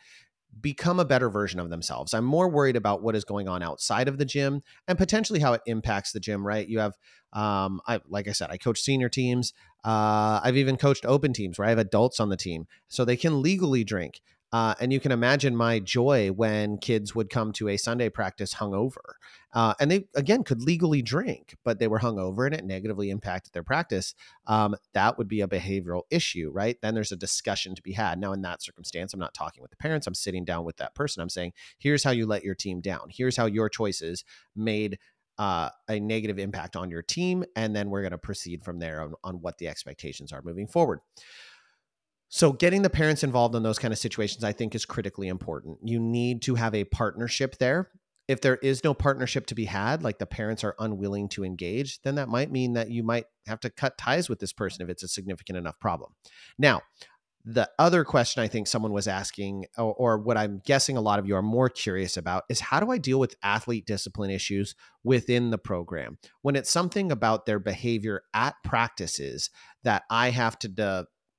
become 0.61 0.99
a 0.99 1.05
better 1.05 1.29
version 1.29 1.59
of 1.59 1.69
themselves. 1.69 2.13
I'm 2.13 2.25
more 2.25 2.49
worried 2.49 2.75
about 2.75 3.01
what 3.01 3.15
is 3.15 3.23
going 3.23 3.47
on 3.47 3.61
outside 3.61 4.07
of 4.07 4.17
the 4.17 4.25
gym 4.25 4.63
and 4.87 4.97
potentially 4.97 5.39
how 5.39 5.53
it 5.53 5.61
impacts 5.65 6.11
the 6.11 6.19
gym, 6.19 6.45
right? 6.45 6.67
You 6.67 6.79
have 6.79 6.93
um 7.33 7.81
I 7.87 7.99
like 8.07 8.27
I 8.27 8.31
said, 8.31 8.49
I 8.49 8.57
coach 8.57 8.79
senior 8.79 9.09
teams. 9.09 9.53
Uh 9.83 10.39
I've 10.43 10.57
even 10.57 10.77
coached 10.77 11.05
open 11.05 11.33
teams 11.33 11.57
where 11.57 11.67
I 11.67 11.69
have 11.69 11.79
adults 11.79 12.19
on 12.19 12.29
the 12.29 12.37
team 12.37 12.67
so 12.87 13.05
they 13.05 13.17
can 13.17 13.41
legally 13.41 13.83
drink. 13.83 14.21
Uh, 14.53 14.73
and 14.79 14.93
you 14.93 14.99
can 14.99 15.11
imagine 15.11 15.55
my 15.55 15.79
joy 15.79 16.29
when 16.29 16.77
kids 16.77 17.13
would 17.13 17.29
come 17.29 17.51
to 17.51 17.67
a 17.67 17.77
Sunday 17.77 18.09
practice 18.09 18.55
hungover. 18.55 19.15
Uh, 19.53 19.73
and 19.79 19.91
they, 19.91 20.05
again, 20.15 20.43
could 20.43 20.61
legally 20.61 21.01
drink, 21.01 21.55
but 21.65 21.79
they 21.79 21.87
were 21.87 21.99
hungover 21.99 22.45
and 22.45 22.55
it 22.55 22.63
negatively 22.63 23.09
impacted 23.09 23.53
their 23.53 23.63
practice. 23.63 24.13
Um, 24.45 24.75
that 24.93 25.17
would 25.17 25.27
be 25.27 25.41
a 25.41 25.47
behavioral 25.47 26.03
issue, 26.09 26.49
right? 26.53 26.77
Then 26.81 26.93
there's 26.93 27.11
a 27.11 27.17
discussion 27.17 27.75
to 27.75 27.81
be 27.81 27.93
had. 27.93 28.19
Now, 28.19 28.33
in 28.33 28.41
that 28.43 28.61
circumstance, 28.61 29.13
I'm 29.13 29.19
not 29.19 29.33
talking 29.33 29.61
with 29.61 29.71
the 29.71 29.77
parents, 29.77 30.07
I'm 30.07 30.13
sitting 30.13 30.45
down 30.45 30.63
with 30.63 30.77
that 30.77 30.95
person. 30.95 31.21
I'm 31.21 31.29
saying, 31.29 31.53
here's 31.77 32.03
how 32.03 32.11
you 32.11 32.25
let 32.25 32.43
your 32.43 32.55
team 32.55 32.79
down. 32.79 33.07
Here's 33.09 33.35
how 33.35 33.47
your 33.47 33.69
choices 33.69 34.23
made 34.55 34.97
uh, 35.37 35.69
a 35.87 35.99
negative 35.99 36.39
impact 36.39 36.75
on 36.75 36.89
your 36.89 37.01
team. 37.01 37.43
And 37.55 37.75
then 37.75 37.89
we're 37.89 38.01
going 38.01 38.11
to 38.11 38.17
proceed 38.17 38.63
from 38.63 38.79
there 38.79 39.01
on, 39.01 39.13
on 39.23 39.35
what 39.35 39.57
the 39.57 39.67
expectations 39.67 40.31
are 40.31 40.41
moving 40.41 40.67
forward. 40.67 40.99
So, 42.29 42.51
getting 42.51 42.81
the 42.81 42.89
parents 42.89 43.23
involved 43.23 43.55
in 43.55 43.63
those 43.63 43.79
kind 43.79 43.93
of 43.93 43.97
situations, 43.97 44.43
I 44.43 44.51
think, 44.51 44.75
is 44.75 44.85
critically 44.85 45.27
important. 45.27 45.79
You 45.83 45.99
need 45.99 46.41
to 46.43 46.55
have 46.55 46.75
a 46.75 46.83
partnership 46.83 47.57
there. 47.57 47.89
If 48.27 48.41
there 48.41 48.57
is 48.57 48.83
no 48.83 48.93
partnership 48.93 49.45
to 49.47 49.55
be 49.55 49.65
had, 49.65 50.03
like 50.03 50.19
the 50.19 50.25
parents 50.25 50.63
are 50.65 50.75
unwilling 50.79 51.29
to 51.29 51.45
engage, 51.45 52.01
then 52.01 52.15
that 52.15 52.27
might 52.27 52.51
mean 52.51 52.73
that 52.73 52.91
you 52.91 53.01
might 53.01 53.25
have 53.45 53.61
to 53.61 53.69
cut 53.69 53.97
ties 53.97 54.27
with 54.27 54.39
this 54.39 54.51
person 54.51 54.83
if 54.83 54.89
it's 54.89 55.03
a 55.03 55.07
significant 55.07 55.57
enough 55.57 55.79
problem. 55.79 56.11
Now, 56.57 56.81
the 57.45 57.69
other 57.79 58.03
question 58.03 58.43
I 58.43 58.49
think 58.49 58.67
someone 58.67 58.91
was 58.91 59.07
asking, 59.07 59.67
or, 59.77 59.93
or, 59.93 60.17
what 60.17 60.35
I'm 60.35 60.61
guessing 60.65 60.97
a 60.97 61.01
lot 61.01 61.17
of 61.17 61.25
you 61.25 61.35
are 61.37 61.41
more 61.41 61.69
curious 61.69 62.17
about, 62.17 62.43
is 62.49 62.59
how 62.59 62.81
do 62.81 62.91
I 62.91 62.97
deal 62.97 63.19
with 63.19 63.37
athlete 63.41 63.85
discipline 63.85 64.29
issues 64.29 64.75
within 65.05 65.49
the 65.49 65.57
program 65.57 66.17
when 66.41 66.57
it's 66.57 66.69
something 66.69 67.09
about 67.09 67.45
their 67.45 67.59
behavior 67.59 68.23
at 68.33 68.55
practices 68.65 69.49
that 69.85 70.03
I 70.09 70.31
have 70.31 70.59
to 70.59 70.67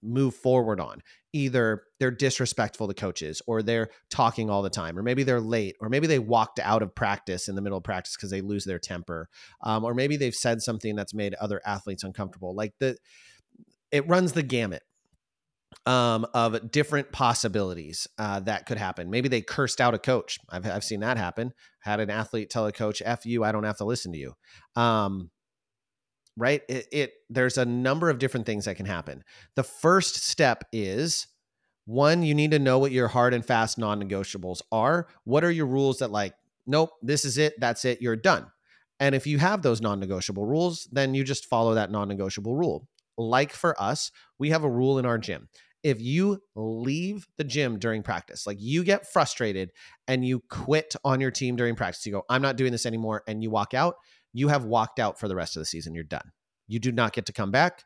move 0.02 0.34
forward 0.34 0.80
on. 0.80 1.02
Either 1.32 1.82
they're 2.00 2.10
disrespectful 2.10 2.88
to 2.88 2.94
coaches 2.94 3.42
or 3.46 3.62
they're 3.62 3.88
talking 4.10 4.48
all 4.48 4.62
the 4.62 4.70
time, 4.70 4.98
or 4.98 5.02
maybe 5.02 5.22
they're 5.24 5.40
late, 5.40 5.76
or 5.80 5.88
maybe 5.88 6.06
they 6.06 6.18
walked 6.18 6.58
out 6.58 6.82
of 6.82 6.94
practice 6.94 7.48
in 7.48 7.54
the 7.54 7.62
middle 7.62 7.78
of 7.78 7.84
practice 7.84 8.16
because 8.16 8.30
they 8.30 8.40
lose 8.40 8.64
their 8.64 8.78
temper, 8.78 9.28
um, 9.62 9.84
or 9.84 9.94
maybe 9.94 10.16
they've 10.16 10.34
said 10.34 10.62
something 10.62 10.96
that's 10.96 11.14
made 11.14 11.34
other 11.34 11.60
athletes 11.66 12.04
uncomfortable. 12.04 12.54
Like 12.54 12.74
the, 12.80 12.96
it 13.90 14.08
runs 14.08 14.32
the 14.32 14.42
gamut. 14.42 14.82
um, 15.86 16.26
of 16.34 16.70
different 16.70 17.12
possibilities 17.12 18.06
uh, 18.18 18.40
that 18.40 18.66
could 18.66 18.78
happen. 18.78 19.10
Maybe 19.10 19.28
they 19.28 19.40
cursed 19.40 19.80
out 19.80 19.94
a 19.94 19.98
coach. 19.98 20.38
I've, 20.50 20.66
I've 20.66 20.84
seen 20.84 21.00
that 21.00 21.16
happen. 21.16 21.52
Had 21.80 22.00
an 22.00 22.10
athlete 22.10 22.50
tell 22.50 22.66
a 22.66 22.72
coach, 22.72 23.02
"F 23.04 23.24
you, 23.26 23.44
I 23.44 23.52
don't 23.52 23.64
have 23.64 23.78
to 23.78 23.84
listen 23.84 24.12
to 24.12 24.18
you." 24.18 24.34
Um, 24.76 25.30
right? 26.38 26.62
It, 26.68 26.86
it 26.92 27.12
there's 27.28 27.58
a 27.58 27.64
number 27.64 28.08
of 28.08 28.18
different 28.18 28.46
things 28.46 28.64
that 28.64 28.76
can 28.76 28.86
happen. 28.86 29.24
The 29.56 29.64
first 29.64 30.16
step 30.16 30.64
is 30.72 31.26
one, 31.84 32.22
you 32.22 32.34
need 32.34 32.52
to 32.52 32.58
know 32.58 32.78
what 32.78 32.92
your 32.92 33.08
hard 33.08 33.34
and 33.34 33.44
fast 33.44 33.78
non-negotiables 33.78 34.62
are. 34.70 35.08
What 35.24 35.44
are 35.44 35.50
your 35.50 35.66
rules 35.66 35.98
that 35.98 36.10
like, 36.10 36.34
nope, 36.66 36.90
this 37.02 37.24
is 37.24 37.38
it, 37.38 37.58
that's 37.58 37.84
it, 37.84 38.00
you're 38.00 38.16
done. 38.16 38.46
And 39.00 39.14
if 39.14 39.26
you 39.26 39.38
have 39.38 39.62
those 39.62 39.80
non-negotiable 39.80 40.44
rules, 40.44 40.88
then 40.92 41.14
you 41.14 41.24
just 41.24 41.46
follow 41.46 41.74
that 41.74 41.90
non-negotiable 41.90 42.54
rule. 42.54 42.88
Like 43.16 43.52
for 43.52 43.80
us, 43.80 44.12
we 44.38 44.50
have 44.50 44.64
a 44.64 44.70
rule 44.70 44.98
in 44.98 45.06
our 45.06 45.18
gym 45.18 45.48
if 45.82 46.00
you 46.00 46.42
leave 46.54 47.26
the 47.36 47.44
gym 47.44 47.78
during 47.78 48.02
practice, 48.02 48.46
like 48.46 48.58
you 48.60 48.82
get 48.82 49.10
frustrated 49.10 49.70
and 50.08 50.24
you 50.24 50.42
quit 50.50 50.96
on 51.04 51.20
your 51.20 51.30
team 51.30 51.56
during 51.56 51.76
practice, 51.76 52.04
you 52.04 52.12
go, 52.12 52.24
I'm 52.28 52.42
not 52.42 52.56
doing 52.56 52.72
this 52.72 52.86
anymore, 52.86 53.22
and 53.28 53.42
you 53.42 53.50
walk 53.50 53.74
out, 53.74 53.96
you 54.38 54.48
have 54.48 54.64
walked 54.64 55.00
out 55.00 55.18
for 55.18 55.26
the 55.26 55.34
rest 55.34 55.56
of 55.56 55.60
the 55.60 55.66
season. 55.66 55.94
You're 55.94 56.04
done. 56.04 56.32
You 56.68 56.78
do 56.78 56.92
not 56.92 57.12
get 57.12 57.26
to 57.26 57.32
come 57.32 57.50
back. 57.50 57.84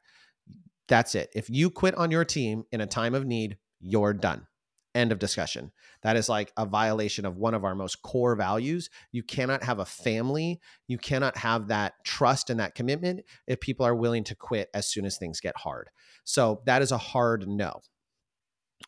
That's 0.86 1.14
it. 1.14 1.30
If 1.34 1.48
you 1.48 1.70
quit 1.70 1.94
on 1.94 2.10
your 2.10 2.24
team 2.24 2.64
in 2.70 2.80
a 2.80 2.86
time 2.86 3.14
of 3.14 3.24
need, 3.24 3.56
you're 3.80 4.12
done. 4.12 4.46
End 4.94 5.10
of 5.10 5.18
discussion. 5.18 5.72
That 6.02 6.16
is 6.16 6.28
like 6.28 6.52
a 6.58 6.66
violation 6.66 7.24
of 7.24 7.38
one 7.38 7.54
of 7.54 7.64
our 7.64 7.74
most 7.74 8.02
core 8.02 8.36
values. 8.36 8.90
You 9.10 9.22
cannot 9.22 9.62
have 9.62 9.78
a 9.78 9.86
family. 9.86 10.60
You 10.86 10.98
cannot 10.98 11.38
have 11.38 11.68
that 11.68 11.94
trust 12.04 12.50
and 12.50 12.60
that 12.60 12.74
commitment 12.74 13.22
if 13.46 13.58
people 13.60 13.86
are 13.86 13.94
willing 13.94 14.24
to 14.24 14.34
quit 14.34 14.68
as 14.74 14.86
soon 14.86 15.06
as 15.06 15.16
things 15.16 15.40
get 15.40 15.56
hard. 15.56 15.88
So 16.24 16.60
that 16.66 16.82
is 16.82 16.92
a 16.92 16.98
hard 16.98 17.48
no 17.48 17.80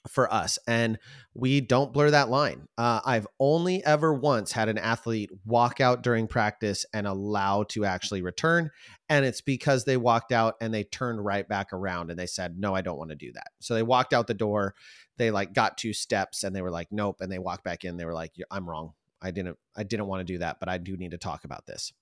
for 0.08 0.32
us. 0.32 0.58
And 0.66 0.98
we 1.34 1.60
don't 1.60 1.92
blur 1.92 2.10
that 2.10 2.28
line. 2.28 2.68
Uh, 2.76 3.00
I've 3.04 3.26
only 3.40 3.84
ever 3.84 4.12
once 4.12 4.52
had 4.52 4.68
an 4.68 4.78
athlete 4.78 5.30
walk 5.44 5.80
out 5.80 6.02
during 6.02 6.26
practice 6.26 6.84
and 6.92 7.06
allow 7.06 7.64
to 7.70 7.84
actually 7.84 8.22
return. 8.22 8.70
And 9.08 9.24
it's 9.24 9.40
because 9.40 9.84
they 9.84 9.96
walked 9.96 10.32
out 10.32 10.54
and 10.60 10.72
they 10.72 10.84
turned 10.84 11.24
right 11.24 11.48
back 11.48 11.72
around 11.72 12.10
and 12.10 12.18
they 12.18 12.26
said, 12.26 12.58
No, 12.58 12.74
I 12.74 12.82
don't 12.82 12.98
want 12.98 13.10
to 13.10 13.16
do 13.16 13.32
that. 13.32 13.48
So 13.60 13.74
they 13.74 13.82
walked 13.82 14.12
out 14.12 14.26
the 14.26 14.34
door. 14.34 14.74
They 15.16 15.30
like 15.30 15.52
got 15.54 15.78
two 15.78 15.92
steps 15.92 16.44
and 16.44 16.54
they 16.54 16.62
were 16.62 16.70
like, 16.70 16.88
Nope. 16.90 17.16
And 17.20 17.32
they 17.32 17.38
walked 17.38 17.64
back 17.64 17.84
in. 17.84 17.96
They 17.96 18.04
were 18.04 18.14
like, 18.14 18.32
I'm 18.50 18.68
wrong. 18.68 18.92
I 19.22 19.30
didn't, 19.30 19.56
I 19.74 19.84
didn't 19.84 20.06
want 20.06 20.20
to 20.20 20.32
do 20.32 20.38
that, 20.38 20.60
but 20.60 20.68
I 20.68 20.76
do 20.76 20.96
need 20.96 21.12
to 21.12 21.18
talk 21.18 21.44
about 21.44 21.66
this. 21.66 21.92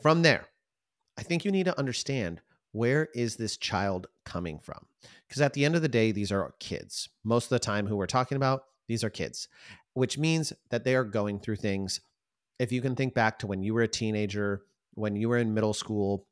From 0.00 0.22
there, 0.22 0.46
I 1.18 1.22
think 1.22 1.44
you 1.44 1.50
need 1.50 1.64
to 1.64 1.76
understand 1.76 2.40
where 2.78 3.08
is 3.12 3.34
this 3.34 3.56
child 3.56 4.06
coming 4.24 4.60
from? 4.60 4.86
Because 5.26 5.42
at 5.42 5.52
the 5.52 5.64
end 5.64 5.74
of 5.74 5.82
the 5.82 5.88
day, 5.88 6.12
these 6.12 6.30
are 6.30 6.54
kids. 6.60 7.08
Most 7.24 7.46
of 7.46 7.50
the 7.50 7.58
time, 7.58 7.88
who 7.88 7.96
we're 7.96 8.06
talking 8.06 8.36
about, 8.36 8.62
these 8.86 9.02
are 9.02 9.10
kids, 9.10 9.48
which 9.94 10.16
means 10.16 10.52
that 10.70 10.84
they 10.84 10.94
are 10.94 11.02
going 11.02 11.40
through 11.40 11.56
things. 11.56 12.00
If 12.60 12.70
you 12.70 12.80
can 12.80 12.94
think 12.94 13.14
back 13.14 13.40
to 13.40 13.48
when 13.48 13.64
you 13.64 13.74
were 13.74 13.82
a 13.82 13.88
teenager, 13.88 14.62
when 14.94 15.16
you 15.16 15.28
were 15.28 15.38
in 15.38 15.54
middle 15.54 15.74
school, 15.74 16.24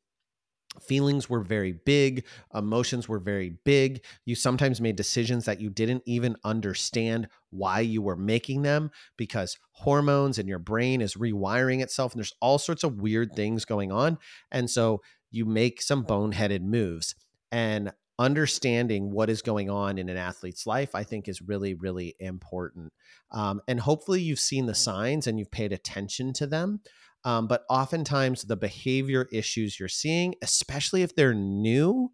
feelings 0.81 1.29
were 1.29 1.41
very 1.41 1.73
big, 1.73 2.25
emotions 2.53 3.09
were 3.09 3.19
very 3.19 3.57
big. 3.65 4.03
You 4.25 4.35
sometimes 4.35 4.79
made 4.79 4.95
decisions 4.95 5.45
that 5.45 5.59
you 5.59 5.69
didn't 5.69 6.03
even 6.05 6.37
understand 6.45 7.27
why 7.49 7.81
you 7.81 8.01
were 8.01 8.15
making 8.15 8.61
them 8.61 8.91
because 9.17 9.57
hormones 9.71 10.37
and 10.37 10.47
your 10.47 10.59
brain 10.59 11.01
is 11.01 11.15
rewiring 11.15 11.81
itself 11.81 12.13
and 12.13 12.19
there's 12.19 12.35
all 12.41 12.57
sorts 12.57 12.83
of 12.83 13.01
weird 13.01 13.35
things 13.35 13.65
going 13.65 13.91
on. 13.91 14.17
And 14.51 14.69
so 14.69 15.01
you 15.31 15.45
make 15.45 15.81
some 15.81 16.05
boneheaded 16.05 16.61
moves. 16.61 17.15
And 17.51 17.91
understanding 18.19 19.11
what 19.11 19.29
is 19.29 19.41
going 19.41 19.69
on 19.69 19.97
in 19.97 20.09
an 20.09 20.17
athlete's 20.17 20.65
life, 20.65 20.95
I 20.95 21.03
think, 21.03 21.27
is 21.27 21.41
really, 21.41 21.73
really 21.75 22.15
important. 22.19 22.91
Um, 23.31 23.61
and 23.67 23.79
hopefully, 23.79 24.21
you've 24.21 24.39
seen 24.39 24.65
the 24.65 24.75
signs 24.75 25.27
and 25.27 25.37
you've 25.37 25.51
paid 25.51 25.71
attention 25.71 26.33
to 26.33 26.47
them. 26.47 26.81
Um, 27.23 27.47
but 27.47 27.63
oftentimes, 27.69 28.43
the 28.43 28.55
behavior 28.55 29.27
issues 29.31 29.79
you're 29.79 29.89
seeing, 29.89 30.35
especially 30.41 31.03
if 31.03 31.15
they're 31.15 31.33
new, 31.33 32.11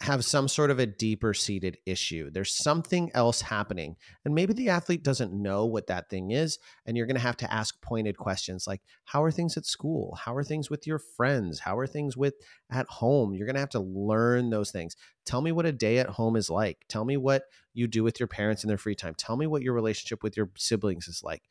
have 0.00 0.24
some 0.24 0.48
sort 0.48 0.70
of 0.70 0.80
a 0.80 0.86
deeper 0.86 1.32
seated 1.32 1.78
issue. 1.86 2.28
There's 2.28 2.52
something 2.52 3.12
else 3.14 3.40
happening. 3.40 3.94
And 4.24 4.34
maybe 4.34 4.52
the 4.52 4.70
athlete 4.70 5.04
doesn't 5.04 5.32
know 5.32 5.66
what 5.66 5.86
that 5.86 6.10
thing 6.10 6.32
is. 6.32 6.58
And 6.84 6.96
you're 6.96 7.06
going 7.06 7.14
to 7.16 7.22
have 7.22 7.36
to 7.38 7.52
ask 7.52 7.80
pointed 7.80 8.18
questions 8.18 8.66
like, 8.66 8.82
How 9.04 9.22
are 9.22 9.30
things 9.30 9.56
at 9.56 9.66
school? 9.66 10.18
How 10.20 10.34
are 10.34 10.42
things 10.42 10.68
with 10.68 10.86
your 10.86 10.98
friends? 10.98 11.60
How 11.60 11.78
are 11.78 11.86
things 11.86 12.16
with 12.16 12.34
at 12.72 12.86
home? 12.88 13.34
You're 13.34 13.46
going 13.46 13.54
to 13.54 13.60
have 13.60 13.70
to 13.70 13.80
learn 13.80 14.50
those 14.50 14.72
things. 14.72 14.96
Tell 15.24 15.40
me 15.40 15.52
what 15.52 15.66
a 15.66 15.72
day 15.72 15.98
at 15.98 16.08
home 16.08 16.34
is 16.34 16.50
like. 16.50 16.84
Tell 16.88 17.04
me 17.04 17.16
what 17.16 17.44
you 17.72 17.86
do 17.86 18.02
with 18.02 18.18
your 18.18 18.26
parents 18.26 18.64
in 18.64 18.68
their 18.68 18.78
free 18.78 18.96
time. 18.96 19.14
Tell 19.16 19.36
me 19.36 19.46
what 19.46 19.62
your 19.62 19.74
relationship 19.74 20.24
with 20.24 20.36
your 20.36 20.50
siblings 20.56 21.06
is 21.06 21.22
like. 21.22 21.42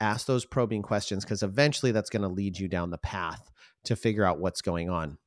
Ask 0.00 0.26
those 0.26 0.44
probing 0.44 0.82
questions 0.82 1.24
because 1.24 1.42
eventually 1.42 1.92
that's 1.92 2.10
going 2.10 2.22
to 2.22 2.28
lead 2.28 2.58
you 2.58 2.68
down 2.68 2.90
the 2.90 2.98
path 2.98 3.50
to 3.84 3.96
figure 3.96 4.24
out 4.24 4.38
what's 4.38 4.60
going 4.60 4.90
on. 4.90 5.18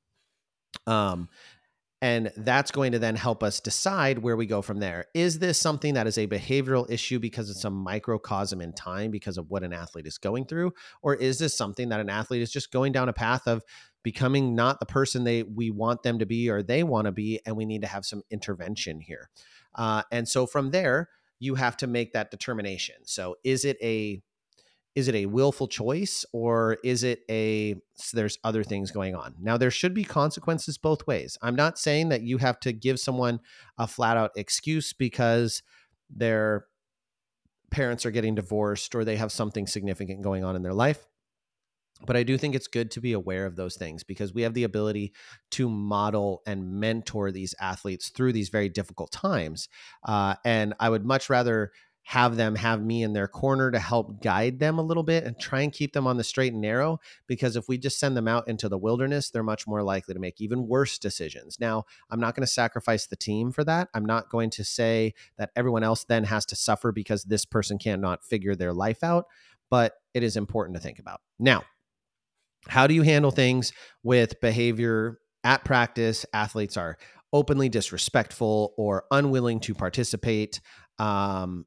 Um, 0.88 1.30
and 2.04 2.34
that's 2.36 2.70
going 2.70 2.92
to 2.92 3.00
then 3.00 3.16
help 3.16 3.42
us 3.44 3.62
decide 3.62 4.20
where 4.20 4.36
we 4.36 4.46
go 4.46 4.62
from 4.62 4.82
there. 4.82 5.06
Is 5.14 5.40
this 5.40 5.58
something 5.58 5.94
that 5.94 6.06
is 6.06 6.18
a 6.18 6.28
behavioral 6.28 6.90
issue 6.92 7.18
because 7.18 7.50
it's 7.50 7.64
a 7.64 7.70
microcosm 7.70 8.60
in 8.60 8.74
time 8.74 9.10
because 9.10 9.38
of 9.38 9.50
what 9.50 9.64
an 9.64 9.72
athlete 9.72 10.06
is 10.06 10.18
going 10.18 10.44
through? 10.44 10.74
Or 11.02 11.16
is 11.16 11.40
this 11.40 11.56
something 11.56 11.88
that 11.88 12.02
an 12.02 12.10
athlete 12.10 12.42
is 12.42 12.52
just 12.52 12.74
going 12.74 12.92
down 12.92 13.08
a 13.08 13.14
path 13.14 13.48
of 13.48 13.64
becoming 14.04 14.54
not 14.54 14.82
the 14.82 14.86
person 14.86 15.24
they 15.24 15.44
we 15.44 15.72
want 15.72 16.04
them 16.04 16.20
to 16.20 16.26
be 16.26 16.50
or 16.50 16.62
they 16.62 16.84
want 16.84 17.06
to 17.06 17.14
be, 17.14 17.40
and 17.46 17.56
we 17.56 17.64
need 17.64 17.84
to 17.84 17.88
have 17.88 18.06
some 18.06 18.22
intervention 18.30 19.00
here? 19.00 19.30
Uh, 19.74 20.04
and 20.12 20.28
so 20.28 20.46
from 20.46 20.72
there, 20.72 21.08
you 21.40 21.56
have 21.56 21.78
to 21.78 21.88
make 21.88 22.12
that 22.12 22.32
determination. 22.32 22.96
So 23.06 23.38
is 23.46 23.64
it 23.64 23.78
a 23.82 24.22
is 24.96 25.08
it 25.08 25.16
a 25.16 25.26
willful 25.26 25.68
choice 25.68 26.26
or 26.34 26.78
is 26.84 27.04
it 27.04 27.22
a 27.30 27.76
so 27.96 28.16
there's 28.16 28.38
other 28.44 28.64
things 28.64 28.92
going 28.92 29.16
on 29.16 29.34
now 29.40 29.58
there 29.58 29.72
should 29.72 29.94
be 29.94 30.04
consequences 30.04 30.78
both 30.78 31.06
ways 31.08 31.38
i'm 31.42 31.56
not 31.56 31.80
saying 31.80 32.10
that 32.10 32.22
you 32.22 32.38
have 32.38 32.60
to 32.60 32.72
give 32.72 33.00
someone 33.00 33.40
a 33.78 33.88
flat 33.88 34.18
out 34.18 34.32
excuse 34.36 34.94
because 34.94 35.64
their 36.10 36.66
parents 37.72 38.06
are 38.06 38.12
getting 38.12 38.36
divorced 38.36 38.94
or 38.94 39.04
they 39.04 39.16
have 39.16 39.32
something 39.32 39.66
significant 39.66 40.22
going 40.22 40.44
on 40.44 40.56
in 40.56 40.62
their 40.62 40.74
life 40.74 41.08
but 42.06 42.18
I 42.18 42.24
do 42.24 42.38
think 42.38 42.56
it's 42.56 42.68
good 42.68 42.92
to 42.92 43.02
be 43.02 43.14
aware 43.14 43.46
of 43.46 43.56
those 43.56 43.76
things 43.76 44.04
because 44.04 44.34
we 44.34 44.42
have 44.42 44.54
the 44.54 44.64
ability 44.64 45.14
to 45.52 45.70
model 45.70 46.42
and 46.46 46.80
mentor 46.80 47.32
these 47.32 47.56
athletes 47.62 48.10
through 48.10 48.34
these 48.34 48.50
very 48.50 48.70
difficult 48.70 49.12
times. 49.12 49.70
Uh, 50.04 50.36
and 50.44 50.74
I 50.80 50.90
would 50.90 51.06
much 51.06 51.30
rather 51.30 51.72
have 52.04 52.36
them 52.36 52.56
have 52.56 52.84
me 52.84 53.02
in 53.02 53.14
their 53.14 53.28
corner 53.28 53.72
to 53.72 53.80
help 53.80 54.22
guide 54.22 54.60
them 54.60 54.78
a 54.78 54.84
little 54.84 55.04
bit 55.04 55.24
and 55.24 55.40
try 55.40 55.62
and 55.62 55.72
keep 55.72 55.94
them 55.94 56.06
on 56.06 56.18
the 56.18 56.24
straight 56.24 56.52
and 56.52 56.62
narrow 56.62 57.00
because 57.28 57.56
if 57.56 57.68
we 57.68 57.78
just 57.78 58.00
send 58.00 58.16
them 58.16 58.28
out 58.28 58.48
into 58.48 58.68
the 58.68 58.78
wilderness 58.78 59.30
they're 59.30 59.42
much 59.42 59.66
more 59.66 59.82
likely 59.82 60.14
to 60.14 60.20
make 60.20 60.40
even 60.42 60.68
worse 60.68 60.98
decisions. 60.98 61.60
Now 61.60 61.86
i'm 62.10 62.20
not 62.20 62.36
going 62.36 62.46
to 62.46 62.52
sacrifice 62.52 63.08
the 63.08 63.16
team 63.16 63.52
for 63.52 63.64
that. 63.64 63.90
I'm 63.94 64.06
not 64.06 64.30
going 64.30 64.50
to 64.52 64.64
say 64.64 65.14
that 65.38 65.52
everyone 65.56 65.84
else 65.84 66.04
then 66.04 66.26
has 66.26 66.46
to 66.48 66.56
suffer 66.56 66.92
because 66.92 67.24
this 67.24 67.46
person 67.46 67.78
cannot 67.78 68.24
figure 68.24 68.56
their 68.56 68.74
life 68.74 69.04
out 69.04 69.26
but 69.70 69.94
it 70.14 70.22
is 70.22 70.38
important 70.38 70.76
to 70.78 70.84
think 70.84 71.00
about. 71.00 71.22
Now 71.40 71.64
how 72.68 72.88
do 72.88 72.94
you 72.94 73.02
handle 73.02 73.32
things 73.32 73.74
with 74.04 74.40
behavior 74.42 75.20
at 75.44 75.66
practice? 75.66 76.26
Athletes 76.34 76.78
are 76.78 76.98
openly 77.32 77.68
disrespectful 77.68 78.74
or 78.78 79.06
unwilling 79.12 79.60
to 79.62 79.74
participate 79.74 80.62
um, 81.00 81.66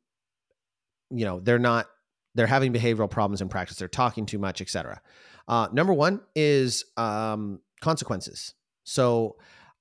you 1.11 1.25
know 1.25 1.41
they're 1.41 1.59
not 1.59 1.87
they're 2.35 2.47
having 2.47 2.73
behavioral 2.73 3.11
problems 3.11 3.41
in 3.41 3.49
practice 3.49 3.77
they're 3.77 3.89
talking 3.89 4.27
too 4.27 4.39
much 4.39 4.61
etc 4.61 5.01
uh, 5.49 5.69
number 5.73 5.95
one 5.95 6.21
is 6.35 6.85
um, 6.97 7.61
consequences. 7.81 8.55
So 8.85 9.37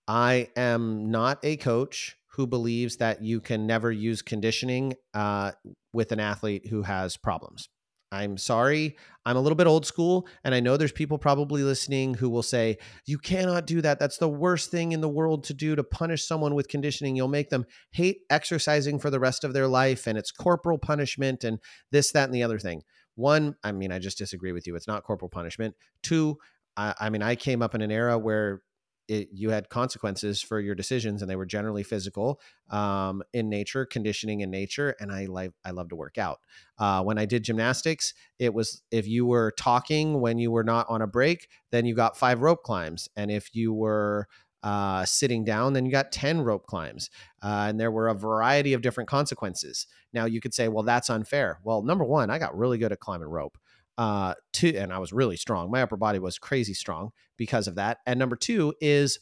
i 0.08 0.50
am 0.56 1.10
not 1.10 1.40
a 1.44 1.58
coach 1.58 2.16
who 2.34 2.46
believes 2.46 2.98
that 2.98 3.24
you 3.24 3.42
can 3.42 3.66
never 3.66 3.92
use 3.92 4.22
conditioning 4.22 4.94
uh, 5.16 5.52
with 5.94 6.12
an 6.12 6.20
athlete 6.20 6.68
who 6.68 6.84
has 6.84 7.18
problems 7.18 7.70
I'm 8.16 8.38
sorry. 8.38 8.96
I'm 9.26 9.36
a 9.36 9.42
little 9.42 9.56
bit 9.56 9.68
old 9.68 9.86
school. 9.86 10.28
And 10.44 10.56
I 10.56 10.62
know 10.62 10.78
there's 10.78 10.92
people 10.92 11.18
probably 11.18 11.64
listening 11.64 12.14
who 12.14 12.30
will 12.30 12.44
say, 12.44 12.78
you 13.06 13.18
cannot 13.18 13.68
do 13.68 13.82
that. 13.82 14.00
That's 14.00 14.18
the 14.18 14.30
worst 14.30 14.72
thing 14.72 14.94
in 14.94 15.02
the 15.02 15.10
world 15.10 15.44
to 15.46 15.54
do 15.54 15.76
to 15.76 15.84
punish 15.84 16.26
someone 16.26 16.56
with 16.56 16.70
conditioning. 16.70 17.16
You'll 17.16 17.28
make 17.28 17.50
them 17.50 17.66
hate 17.92 18.20
exercising 18.30 19.00
for 19.00 19.10
the 19.10 19.20
rest 19.20 19.44
of 19.44 19.54
their 19.54 19.68
life. 19.68 20.08
And 20.08 20.18
it's 20.18 20.32
corporal 20.32 20.78
punishment 20.78 21.44
and 21.44 21.60
this, 21.92 22.12
that, 22.12 22.26
and 22.26 22.34
the 22.34 22.44
other 22.44 22.60
thing. 22.60 22.84
One, 23.16 23.56
I 23.64 23.74
mean, 23.74 23.92
I 23.92 24.00
just 24.00 24.18
disagree 24.18 24.54
with 24.54 24.66
you. 24.66 24.76
It's 24.76 24.88
not 24.88 25.04
corporal 25.04 25.30
punishment. 25.30 25.76
Two, 26.02 26.38
I, 26.78 26.94
I 27.00 27.10
mean, 27.10 27.22
I 27.22 27.36
came 27.36 27.62
up 27.62 27.76
in 27.76 27.82
an 27.82 27.92
era 27.92 28.18
where 28.18 28.62
it, 29.08 29.30
you 29.34 29.50
had 29.50 29.70
consequences 29.70 30.42
for 30.42 30.60
your 30.60 30.76
decisions 30.76 31.22
and 31.22 31.30
they 31.30 31.36
were 31.36 31.46
generally 31.46 31.84
physical 31.84 32.40
um, 32.70 33.22
in 33.34 33.50
nature 33.50 33.86
conditioning 33.86 34.42
in 34.42 34.50
nature 34.50 34.96
and 35.00 35.12
i 35.12 35.26
like 35.26 35.52
i 35.64 35.72
love 35.72 35.90
to 35.90 35.96
work 35.96 36.18
out 36.18 36.40
uh, 36.80 37.04
when 37.04 37.18
i 37.18 37.26
did 37.26 37.44
gymnastics 37.44 38.14
it 38.40 38.54
was 38.54 38.82
if 38.92 39.08
you 39.08 39.26
were 39.26 39.52
talking 39.58 40.20
when 40.22 40.38
you 40.38 40.52
were 40.52 40.64
not 40.64 40.86
on 40.90 41.02
a 41.02 41.08
break 41.08 41.48
then 41.72 41.86
you 41.86 41.96
got 41.96 42.18
five 42.18 42.42
rope 42.42 42.64
climbs 42.64 43.10
and 43.16 43.32
if 43.32 43.54
you 43.54 43.74
were 43.74 44.28
uh, 44.66 45.06
sitting 45.06 45.46
down, 45.46 45.74
then 45.74 45.86
you 45.86 45.92
got 45.92 46.12
10 46.12 46.42
rope 46.42 46.66
climbs. 46.66 47.12
Uh, 47.42 47.68
and 47.70 47.80
there 47.80 47.92
were 47.92 48.08
a 48.08 48.16
variety 48.16 48.74
of 48.74 48.82
different 48.82 49.08
consequences. 49.08 49.86
Now 50.12 50.26
you 50.26 50.42
could 50.42 50.56
say, 50.56 50.68
well, 50.68 50.84
that's 50.84 51.08
unfair. 51.08 51.60
Well, 51.64 51.84
number 51.84 52.04
one, 52.04 52.32
I 52.32 52.40
got 52.40 52.58
really 52.58 52.80
good 52.80 52.92
at 52.92 53.00
climbing 53.00 53.28
rope. 53.28 53.60
Uh, 53.98 54.34
two, 54.52 54.74
and 54.76 54.92
I 54.92 55.00
was 55.00 55.14
really 55.14 55.38
strong. 55.38 55.72
My 55.72 55.82
upper 55.82 55.98
body 55.98 56.20
was 56.20 56.38
crazy 56.38 56.74
strong 56.74 57.12
because 57.38 57.68
of 57.68 57.76
that. 57.76 58.00
And 58.06 58.20
number 58.20 58.36
two 58.36 58.74
is, 58.82 59.20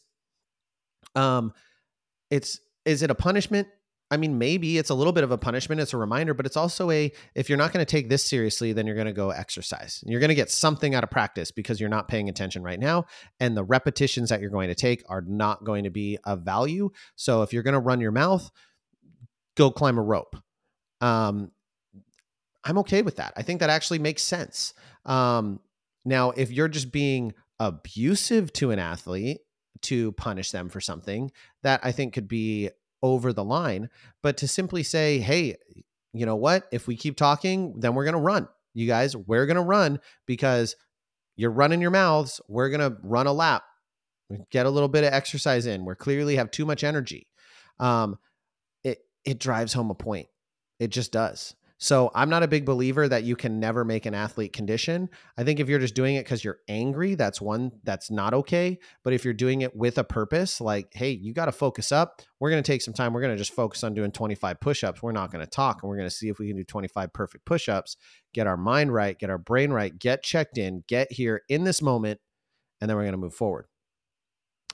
um, 1.16 1.54
it's 2.32 2.60
is 2.86 3.04
it 3.04 3.12
a 3.12 3.16
punishment? 3.16 3.68
I 4.14 4.18
mean, 4.18 4.38
maybe 4.38 4.78
it's 4.78 4.92
a 4.92 4.94
little 4.94 5.14
bit 5.14 5.24
of 5.24 5.32
a 5.32 5.40
punishment. 5.40 5.82
It's 5.82 5.94
a 5.94 5.98
reminder, 5.98 6.36
but 6.36 6.46
it's 6.46 6.58
also 6.58 6.92
a 6.92 7.12
if 7.34 7.50
you're 7.50 7.58
not 7.58 7.74
going 7.74 7.84
to 7.84 7.90
take 7.90 8.10
this 8.10 8.24
seriously, 8.24 8.72
then 8.72 8.86
you're 8.86 8.96
going 8.96 9.08
to 9.08 9.14
go 9.14 9.32
exercise. 9.32 10.04
You're 10.06 10.20
going 10.20 10.30
to 10.30 10.36
get 10.36 10.52
something 10.52 10.94
out 10.94 11.04
of 11.04 11.10
practice 11.10 11.50
because 11.50 11.80
you're 11.80 11.90
not 11.90 12.08
paying 12.08 12.30
attention 12.30 12.62
right 12.62 12.80
now. 12.80 13.06
And 13.40 13.58
the 13.58 13.64
repetitions 13.64 14.30
that 14.30 14.40
you're 14.40 14.52
going 14.52 14.68
to 14.68 14.76
take 14.76 15.04
are 15.10 15.22
not 15.22 15.64
going 15.64 15.86
to 15.86 15.90
be 15.90 16.20
of 16.26 16.42
value. 16.42 16.92
So 17.16 17.42
if 17.42 17.54
you're 17.54 17.64
going 17.64 17.74
to 17.74 17.80
run 17.80 18.02
your 18.02 18.12
mouth, 18.12 18.52
go 19.56 19.72
climb 19.72 19.98
a 19.98 20.04
rope. 20.04 20.36
Um, 21.02 21.52
I'm 22.64 22.78
okay 22.80 23.02
with 23.02 23.18
that. 23.18 23.34
I 23.36 23.44
think 23.44 23.60
that 23.60 23.70
actually 23.70 24.00
makes 24.00 24.22
sense. 24.22 24.74
Um, 25.06 25.60
now, 26.06 26.32
if 26.32 26.52
you're 26.52 26.68
just 26.68 26.92
being 26.92 27.34
abusive 27.60 28.52
to 28.54 28.72
an 28.72 28.80
athlete 28.80 29.40
to 29.84 30.12
punish 30.14 30.52
them 30.52 30.70
for 30.70 30.80
something, 30.82 31.32
that 31.62 31.82
I 31.84 31.92
think 31.92 32.14
could 32.14 32.28
be 32.28 32.70
over 33.02 33.34
the 33.34 33.44
line, 33.44 33.90
but 34.22 34.38
to 34.38 34.48
simply 34.48 34.84
say, 34.84 35.20
hey, 35.20 35.58
you 36.14 36.26
know 36.26 36.36
what? 36.36 36.68
If 36.72 36.88
we 36.88 36.96
keep 36.96 37.18
talking, 37.18 37.80
then 37.80 37.96
we're 37.96 38.06
going 38.06 38.14
to 38.14 38.20
run. 38.20 38.48
You 38.74 38.88
guys, 38.88 39.16
we're 39.16 39.46
going 39.46 39.58
to 39.58 39.62
run 39.62 40.00
because 40.26 40.76
you're 41.36 41.52
running 41.52 41.82
your 41.82 41.92
mouths. 41.92 42.40
We're 42.48 42.70
going 42.70 42.80
to 42.80 42.98
run 43.04 43.28
a 43.28 43.34
lap, 43.34 43.64
get 44.52 44.66
a 44.66 44.70
little 44.70 44.90
bit 44.90 45.04
of 45.04 45.14
exercise 45.14 45.66
in. 45.66 45.86
We 45.86 45.96
clearly 45.96 46.38
have 46.38 46.52
too 46.52 46.66
much 46.66 46.84
energy. 46.84 47.28
Um, 47.80 48.18
it 48.84 49.00
it 49.26 49.40
drives 49.40 49.74
home 49.74 49.90
a 49.90 49.96
point. 49.96 50.28
It 50.80 50.90
just 50.90 51.12
does. 51.12 51.56
So 51.84 52.12
I'm 52.16 52.30
not 52.30 52.44
a 52.44 52.48
big 52.48 52.64
believer 52.64 53.10
that 53.10 53.26
you 53.26 53.36
can 53.36 53.60
never 53.60 53.84
make 53.84 54.06
an 54.06 54.14
athlete 54.14 54.54
condition. 54.54 55.10
I 55.38 55.44
think 55.44 55.60
if 55.60 55.68
you're 55.68 55.80
just 55.80 55.96
doing 55.96 56.16
it 56.16 56.24
because 56.24 56.42
you're 56.42 56.60
angry, 56.70 57.16
that's 57.16 57.42
one 57.42 57.74
that's 57.84 58.10
not 58.10 58.34
okay. 58.34 58.80
But 59.04 59.12
if 59.12 59.26
you're 59.26 59.34
doing 59.34 59.64
it 59.64 59.76
with 59.76 59.98
a 59.98 60.06
purpose, 60.06 60.62
like, 60.62 60.88
hey, 60.94 61.10
you 61.10 61.34
got 61.34 61.48
to 61.48 61.52
focus 61.52 61.92
up. 61.92 62.22
We're 62.40 62.52
going 62.52 62.64
to 62.64 62.72
take 62.72 62.82
some 62.82 62.94
time. 62.94 63.12
We're 63.12 63.20
going 63.20 63.34
to 63.34 63.38
just 63.38 63.52
focus 63.52 63.84
on 63.84 63.94
doing 63.94 64.14
25 64.14 64.62
push-ups. 64.62 65.04
We're 65.04 65.12
not 65.12 65.30
going 65.30 65.44
to 65.44 65.50
talk, 65.50 65.84
and 65.84 65.90
we're 65.90 65.98
going 65.98 66.08
to 66.08 66.16
see 66.16 66.30
if 66.30 66.40
we 66.40 66.48
can 66.48 66.56
do 66.56 66.64
25 66.64 67.12
perfect 67.12 67.44
push-ups. 67.44 67.98
Get 68.34 68.48
our 68.48 68.56
mind 68.56 68.94
right, 68.94 69.20
get 69.20 69.30
our 69.30 69.38
brain 69.38 69.70
right, 69.74 70.00
get 70.00 70.24
checked 70.24 70.58
in, 70.58 70.86
get 70.88 71.12
here 71.12 71.42
in 71.50 71.66
this 71.66 71.82
moment, 71.82 72.22
and 72.80 72.90
then 72.90 72.96
we're 72.96 73.04
going 73.04 73.12
to 73.12 73.18
move 73.18 73.36
forward. 73.36 73.66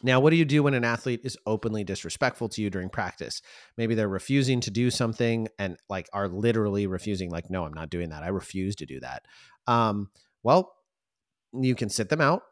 Now, 0.02 0.20
what 0.20 0.30
do 0.30 0.38
you 0.38 0.46
do 0.46 0.64
when 0.64 0.74
an 0.74 0.86
athlete 0.86 1.22
is 1.24 1.38
openly 1.46 1.84
disrespectful 1.84 2.50
to 2.50 2.62
you 2.62 2.70
during 2.70 2.90
practice? 2.90 3.42
Maybe 3.78 3.96
they're 3.96 4.08
refusing 4.08 4.62
to 4.62 4.72
do 4.72 4.90
something 4.90 5.48
and 5.58 5.78
like 5.90 6.08
are 6.14 6.28
literally 6.28 6.88
refusing, 6.88 7.30
like, 7.30 7.50
no, 7.50 7.66
I'm 7.66 7.74
not 7.74 7.90
doing 7.90 8.10
that. 8.10 8.24
I 8.24 8.30
refuse 8.30 8.76
to 8.78 8.86
do 8.86 9.00
that. 9.02 9.24
Um, 9.68 10.10
well, 10.44 10.74
you 11.54 11.76
can 11.76 11.90
sit 11.90 12.10
them 12.10 12.22
out. 12.22 12.44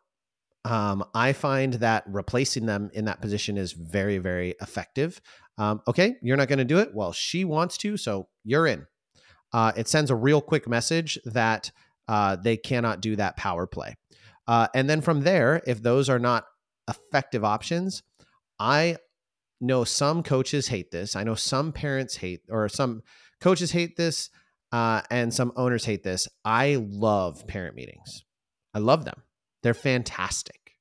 Um, 0.66 1.06
I 1.14 1.32
find 1.32 1.76
that 1.76 2.04
replacing 2.08 2.66
them 2.66 2.90
in 2.94 3.06
that 3.06 3.22
position 3.22 3.58
is 3.58 3.72
very, 3.72 4.18
very 4.18 4.56
effective. 4.62 5.22
Um, 5.58 5.82
okay, 5.88 6.16
you're 6.22 6.38
not 6.38 6.50
going 6.50 6.60
to 6.60 6.66
do 6.66 6.80
it. 6.80 6.94
Well, 6.94 7.14
she 7.14 7.46
wants 7.46 7.78
to, 7.78 7.96
so 7.96 8.28
you're 8.44 8.68
in. 8.68 8.86
Uh, 9.54 9.72
it 9.78 9.88
sends 9.88 10.12
a 10.12 10.16
real 10.16 10.42
quick 10.42 10.68
message 10.68 11.18
that 11.24 11.72
uh, 12.10 12.36
they 12.36 12.58
cannot 12.58 13.02
do 13.02 13.16
that 13.16 13.38
power 13.38 13.66
play. 13.66 13.96
Uh, 14.46 14.68
and 14.76 14.90
then 14.90 15.00
from 15.02 15.22
there, 15.22 15.62
if 15.66 15.82
those 15.82 16.10
are 16.10 16.20
not 16.20 16.46
effective 16.88 17.44
options. 17.44 18.04
I 18.60 18.98
know 19.60 19.84
some 19.84 20.24
coaches 20.24 20.68
hate 20.68 20.92
this. 20.92 21.16
I 21.16 21.24
know 21.24 21.36
some 21.36 21.72
parents 21.72 22.18
hate, 22.18 22.42
or 22.50 22.70
some 22.70 23.02
coaches 23.42 23.72
hate 23.72 23.98
this, 23.98 24.30
uh, 24.72 25.02
and 25.10 25.34
some 25.34 25.52
owners 25.56 25.86
hate 25.86 26.04
this. 26.04 26.28
I 26.44 26.76
love 26.90 27.48
parent 27.48 27.76
meetings. 27.76 28.24
I 28.74 28.80
love 28.80 29.06
them. 29.06 29.24
They're 29.64 29.74
fantastic. 29.74 30.74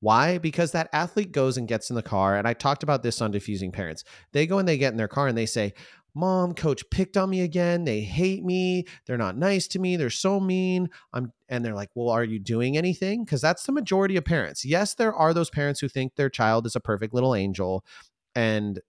Why? 0.00 0.38
Because 0.38 0.72
that 0.72 0.90
athlete 0.92 1.30
goes 1.30 1.56
and 1.56 1.68
gets 1.68 1.88
in 1.88 1.96
the 1.96 2.02
car, 2.02 2.36
and 2.36 2.46
I 2.46 2.54
talked 2.54 2.82
about 2.82 3.02
this 3.02 3.20
on 3.20 3.30
diffusing 3.30 3.70
parents. 3.70 4.02
They 4.32 4.46
go 4.46 4.58
and 4.58 4.66
they 4.66 4.76
get 4.76 4.90
in 4.90 4.96
their 4.96 5.08
car 5.08 5.28
and 5.28 5.38
they 5.38 5.46
say, 5.46 5.74
mom 6.14 6.54
coach 6.54 6.88
picked 6.90 7.16
on 7.16 7.30
me 7.30 7.40
again. 7.40 7.84
They 7.84 8.00
hate 8.00 8.44
me. 8.44 8.86
They're 9.06 9.18
not 9.18 9.36
nice 9.36 9.66
to 9.68 9.78
me. 9.78 9.96
They're 9.96 10.10
so 10.10 10.40
mean. 10.40 10.90
I'm 11.12 11.32
and 11.48 11.64
they're 11.64 11.74
like 11.74 11.90
well 11.94 12.10
are 12.10 12.24
you 12.24 12.38
doing 12.38 12.76
anything? 12.76 13.24
Because 13.24 13.40
that's 13.40 13.64
the 13.64 13.72
majority 13.72 14.16
of 14.16 14.24
parents. 14.24 14.64
Yes 14.64 14.94
there 14.94 15.14
are 15.14 15.34
those 15.34 15.50
parents 15.50 15.80
who 15.80 15.88
think 15.88 16.14
their 16.14 16.30
child 16.30 16.66
is 16.66 16.76
a 16.76 16.80
perfect 16.80 17.14
little 17.14 17.34
angel 17.34 17.84
and 18.34 18.80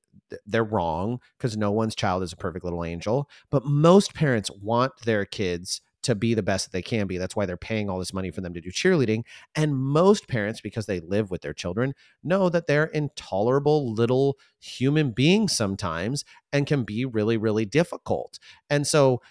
they're 0.46 0.64
wrong 0.64 1.20
because 1.38 1.58
no 1.58 1.72
one's 1.72 1.96
child 1.96 2.24
is 2.24 2.34
a 2.34 2.38
perfect 2.38 2.64
little 2.64 2.84
angel 2.84 3.30
but 3.50 3.66
most 3.66 4.14
parents 4.14 4.50
want 4.62 4.92
their 5.06 5.26
kids 5.26 5.82
to 6.04 6.16
be 6.16 6.34
the 6.34 6.44
best 6.44 6.66
that 6.66 6.72
they 6.72 6.82
can 6.82 7.08
be. 7.08 7.18
That's 7.18 7.36
why 7.36 7.46
they're 7.46 7.58
paying 7.58 7.90
all 7.90 8.00
this 8.00 8.14
money 8.14 8.32
for 8.32 8.42
them 8.42 8.54
to 8.54 8.62
do 8.62 8.70
cheerleading. 8.70 9.24
And 9.56 9.76
most 9.76 10.28
parents, 10.28 10.62
because 10.62 10.86
they 10.86 11.00
live 11.00 11.32
with 11.32 11.42
their 11.42 11.54
children, 11.54 11.94
know 12.24 12.50
that 12.50 12.68
they're 12.68 12.86
intolerable 12.86 13.94
little 13.94 14.38
human 14.60 15.12
beings 15.12 15.56
sometimes 15.56 16.24
and 16.52 16.68
can 16.68 16.84
be 16.84 17.06
really, 17.06 17.38
really 17.38 17.66
difficult. 17.66 18.40
And 18.70 18.86
so 18.86 19.22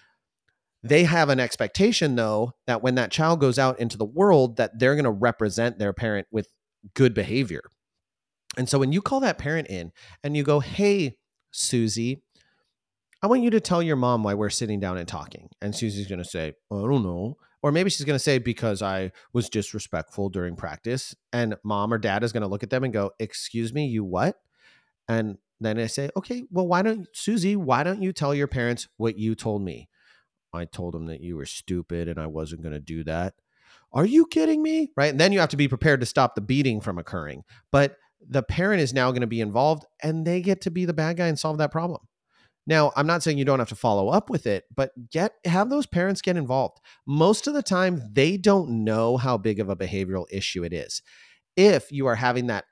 they 0.82 1.04
have 1.04 1.28
an 1.28 1.38
expectation 1.38 2.16
though 2.16 2.54
that 2.66 2.82
when 2.82 2.96
that 2.96 3.12
child 3.12 3.40
goes 3.40 3.58
out 3.58 3.78
into 3.78 3.96
the 3.96 4.04
world 4.04 4.56
that 4.56 4.78
they're 4.78 4.96
going 4.96 5.04
to 5.04 5.10
represent 5.10 5.78
their 5.78 5.92
parent 5.92 6.26
with 6.32 6.48
good 6.94 7.14
behavior. 7.14 7.62
And 8.56 8.68
so 8.68 8.78
when 8.78 8.92
you 8.92 9.00
call 9.00 9.20
that 9.20 9.38
parent 9.38 9.68
in 9.68 9.92
and 10.24 10.36
you 10.36 10.42
go, 10.42 10.60
"Hey, 10.60 11.16
Susie, 11.52 12.22
I 13.22 13.28
want 13.28 13.42
you 13.42 13.50
to 13.50 13.60
tell 13.60 13.82
your 13.82 13.94
mom 13.94 14.24
why 14.24 14.34
we're 14.34 14.50
sitting 14.50 14.80
down 14.80 14.98
and 14.98 15.06
talking. 15.06 15.48
And 15.60 15.74
Susie's 15.74 16.08
going 16.08 16.18
to 16.18 16.28
say, 16.28 16.54
I 16.72 16.74
don't 16.74 17.04
know. 17.04 17.36
Or 17.62 17.70
maybe 17.70 17.88
she's 17.88 18.04
going 18.04 18.16
to 18.16 18.22
say, 18.22 18.38
because 18.38 18.82
I 18.82 19.12
was 19.32 19.48
disrespectful 19.48 20.28
during 20.28 20.56
practice. 20.56 21.14
And 21.32 21.56
mom 21.62 21.92
or 21.92 21.98
dad 21.98 22.24
is 22.24 22.32
going 22.32 22.42
to 22.42 22.48
look 22.48 22.64
at 22.64 22.70
them 22.70 22.82
and 22.82 22.92
go, 22.92 23.12
Excuse 23.20 23.72
me, 23.72 23.86
you 23.86 24.02
what? 24.02 24.36
And 25.08 25.38
then 25.60 25.78
I 25.78 25.86
say, 25.86 26.10
Okay, 26.16 26.42
well, 26.50 26.66
why 26.66 26.82
don't, 26.82 27.06
Susie, 27.12 27.54
why 27.54 27.84
don't 27.84 28.02
you 28.02 28.12
tell 28.12 28.34
your 28.34 28.48
parents 28.48 28.88
what 28.96 29.16
you 29.16 29.36
told 29.36 29.62
me? 29.62 29.88
I 30.52 30.64
told 30.64 30.94
them 30.94 31.06
that 31.06 31.20
you 31.20 31.36
were 31.36 31.46
stupid 31.46 32.08
and 32.08 32.18
I 32.18 32.26
wasn't 32.26 32.62
going 32.62 32.74
to 32.74 32.80
do 32.80 33.04
that. 33.04 33.34
Are 33.92 34.04
you 34.04 34.26
kidding 34.26 34.62
me? 34.62 34.90
Right. 34.96 35.10
And 35.10 35.20
then 35.20 35.32
you 35.32 35.38
have 35.38 35.50
to 35.50 35.56
be 35.56 35.68
prepared 35.68 36.00
to 36.00 36.06
stop 36.06 36.34
the 36.34 36.40
beating 36.40 36.80
from 36.80 36.98
occurring. 36.98 37.44
But 37.70 37.96
the 38.26 38.42
parent 38.42 38.80
is 38.80 38.92
now 38.92 39.10
going 39.12 39.22
to 39.22 39.26
be 39.28 39.40
involved 39.40 39.84
and 40.02 40.26
they 40.26 40.40
get 40.40 40.62
to 40.62 40.70
be 40.70 40.84
the 40.84 40.92
bad 40.92 41.18
guy 41.18 41.28
and 41.28 41.38
solve 41.38 41.58
that 41.58 41.70
problem. 41.70 42.00
Now, 42.66 42.92
I'm 42.94 43.06
not 43.06 43.22
saying 43.22 43.38
you 43.38 43.44
don't 43.44 43.58
have 43.58 43.68
to 43.70 43.74
follow 43.74 44.08
up 44.08 44.30
with 44.30 44.46
it, 44.46 44.64
but 44.74 44.92
get 45.10 45.32
have 45.44 45.68
those 45.68 45.86
parents 45.86 46.22
get 46.22 46.36
involved. 46.36 46.78
Most 47.06 47.46
of 47.46 47.54
the 47.54 47.62
time 47.62 48.02
they 48.12 48.36
don't 48.36 48.84
know 48.84 49.16
how 49.16 49.36
big 49.36 49.58
of 49.58 49.68
a 49.68 49.76
behavioral 49.76 50.26
issue 50.30 50.62
it 50.62 50.72
is. 50.72 51.02
If 51.56 51.90
you 51.90 52.06
are 52.06 52.14
having 52.14 52.46
that 52.46 52.64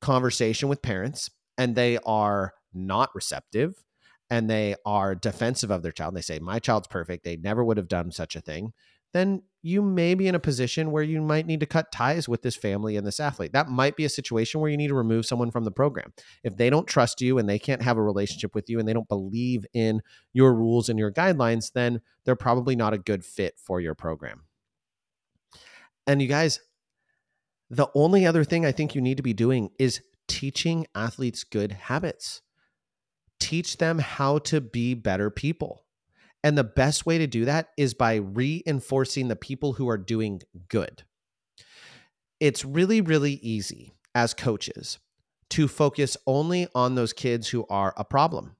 conversation 0.00 0.68
with 0.68 0.82
parents 0.82 1.30
and 1.58 1.74
they 1.74 1.98
are 2.06 2.54
not 2.72 3.10
receptive 3.14 3.74
and 4.30 4.48
they 4.48 4.76
are 4.86 5.14
defensive 5.14 5.70
of 5.70 5.82
their 5.82 5.92
child, 5.92 6.14
they 6.14 6.22
say 6.22 6.38
my 6.38 6.58
child's 6.58 6.88
perfect, 6.88 7.24
they 7.24 7.36
never 7.36 7.62
would 7.62 7.76
have 7.76 7.88
done 7.88 8.10
such 8.10 8.34
a 8.34 8.40
thing, 8.40 8.72
then 9.14 9.42
you 9.62 9.80
may 9.80 10.14
be 10.14 10.28
in 10.28 10.34
a 10.34 10.40
position 10.40 10.90
where 10.90 11.02
you 11.02 11.22
might 11.22 11.46
need 11.46 11.60
to 11.60 11.66
cut 11.66 11.90
ties 11.90 12.28
with 12.28 12.42
this 12.42 12.56
family 12.56 12.96
and 12.96 13.06
this 13.06 13.20
athlete. 13.20 13.52
That 13.52 13.68
might 13.68 13.96
be 13.96 14.04
a 14.04 14.10
situation 14.10 14.60
where 14.60 14.70
you 14.70 14.76
need 14.76 14.88
to 14.88 14.94
remove 14.94 15.24
someone 15.24 15.50
from 15.50 15.64
the 15.64 15.70
program. 15.70 16.12
If 16.42 16.58
they 16.58 16.68
don't 16.68 16.86
trust 16.86 17.22
you 17.22 17.38
and 17.38 17.48
they 17.48 17.58
can't 17.58 17.80
have 17.80 17.96
a 17.96 18.02
relationship 18.02 18.54
with 18.54 18.68
you 18.68 18.78
and 18.78 18.86
they 18.86 18.92
don't 18.92 19.08
believe 19.08 19.64
in 19.72 20.02
your 20.34 20.52
rules 20.52 20.90
and 20.90 20.98
your 20.98 21.10
guidelines, 21.10 21.72
then 21.72 22.02
they're 22.24 22.36
probably 22.36 22.76
not 22.76 22.92
a 22.92 22.98
good 22.98 23.24
fit 23.24 23.54
for 23.56 23.80
your 23.80 23.94
program. 23.94 24.42
And 26.06 26.20
you 26.20 26.28
guys, 26.28 26.60
the 27.70 27.88
only 27.94 28.26
other 28.26 28.44
thing 28.44 28.66
I 28.66 28.72
think 28.72 28.94
you 28.94 29.00
need 29.00 29.16
to 29.16 29.22
be 29.22 29.32
doing 29.32 29.70
is 29.78 30.02
teaching 30.28 30.86
athletes 30.94 31.44
good 31.44 31.72
habits. 31.72 32.42
Teach 33.40 33.78
them 33.78 33.98
how 33.98 34.38
to 34.40 34.60
be 34.60 34.92
better 34.92 35.30
people 35.30 35.83
and 36.44 36.58
the 36.58 36.62
best 36.62 37.06
way 37.06 37.16
to 37.16 37.26
do 37.26 37.46
that 37.46 37.70
is 37.78 37.94
by 37.94 38.16
reinforcing 38.16 39.28
the 39.28 39.34
people 39.34 39.72
who 39.72 39.88
are 39.88 39.96
doing 39.96 40.42
good. 40.68 41.02
It's 42.38 42.66
really, 42.66 43.00
really 43.00 43.32
easy 43.32 43.94
as 44.14 44.34
coaches 44.34 44.98
to 45.50 45.66
focus 45.66 46.18
only 46.26 46.68
on 46.74 46.94
those 46.94 47.14
kids 47.14 47.48
who 47.48 47.66
are 47.70 47.94
a 47.96 48.04
problem. 48.04 48.56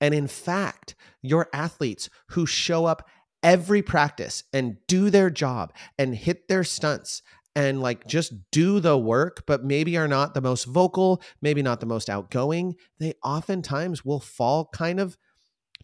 And 0.00 0.14
in 0.14 0.26
fact, 0.26 0.94
your 1.20 1.48
athletes 1.52 2.08
who 2.30 2.46
show 2.46 2.86
up 2.86 3.06
every 3.42 3.82
practice 3.82 4.44
and 4.54 4.78
do 4.86 5.10
their 5.10 5.28
job 5.28 5.74
and 5.98 6.14
hit 6.14 6.48
their 6.48 6.64
stunts 6.64 7.22
and 7.54 7.82
like 7.82 8.06
just 8.06 8.32
do 8.52 8.80
the 8.80 8.96
work, 8.96 9.44
but 9.46 9.64
maybe 9.64 9.98
are 9.98 10.08
not 10.08 10.32
the 10.32 10.40
most 10.40 10.64
vocal, 10.64 11.20
maybe 11.42 11.60
not 11.60 11.80
the 11.80 11.86
most 11.86 12.08
outgoing, 12.08 12.74
they 12.98 13.14
oftentimes 13.22 14.02
will 14.02 14.20
fall 14.20 14.70
kind 14.72 14.98
of 14.98 15.18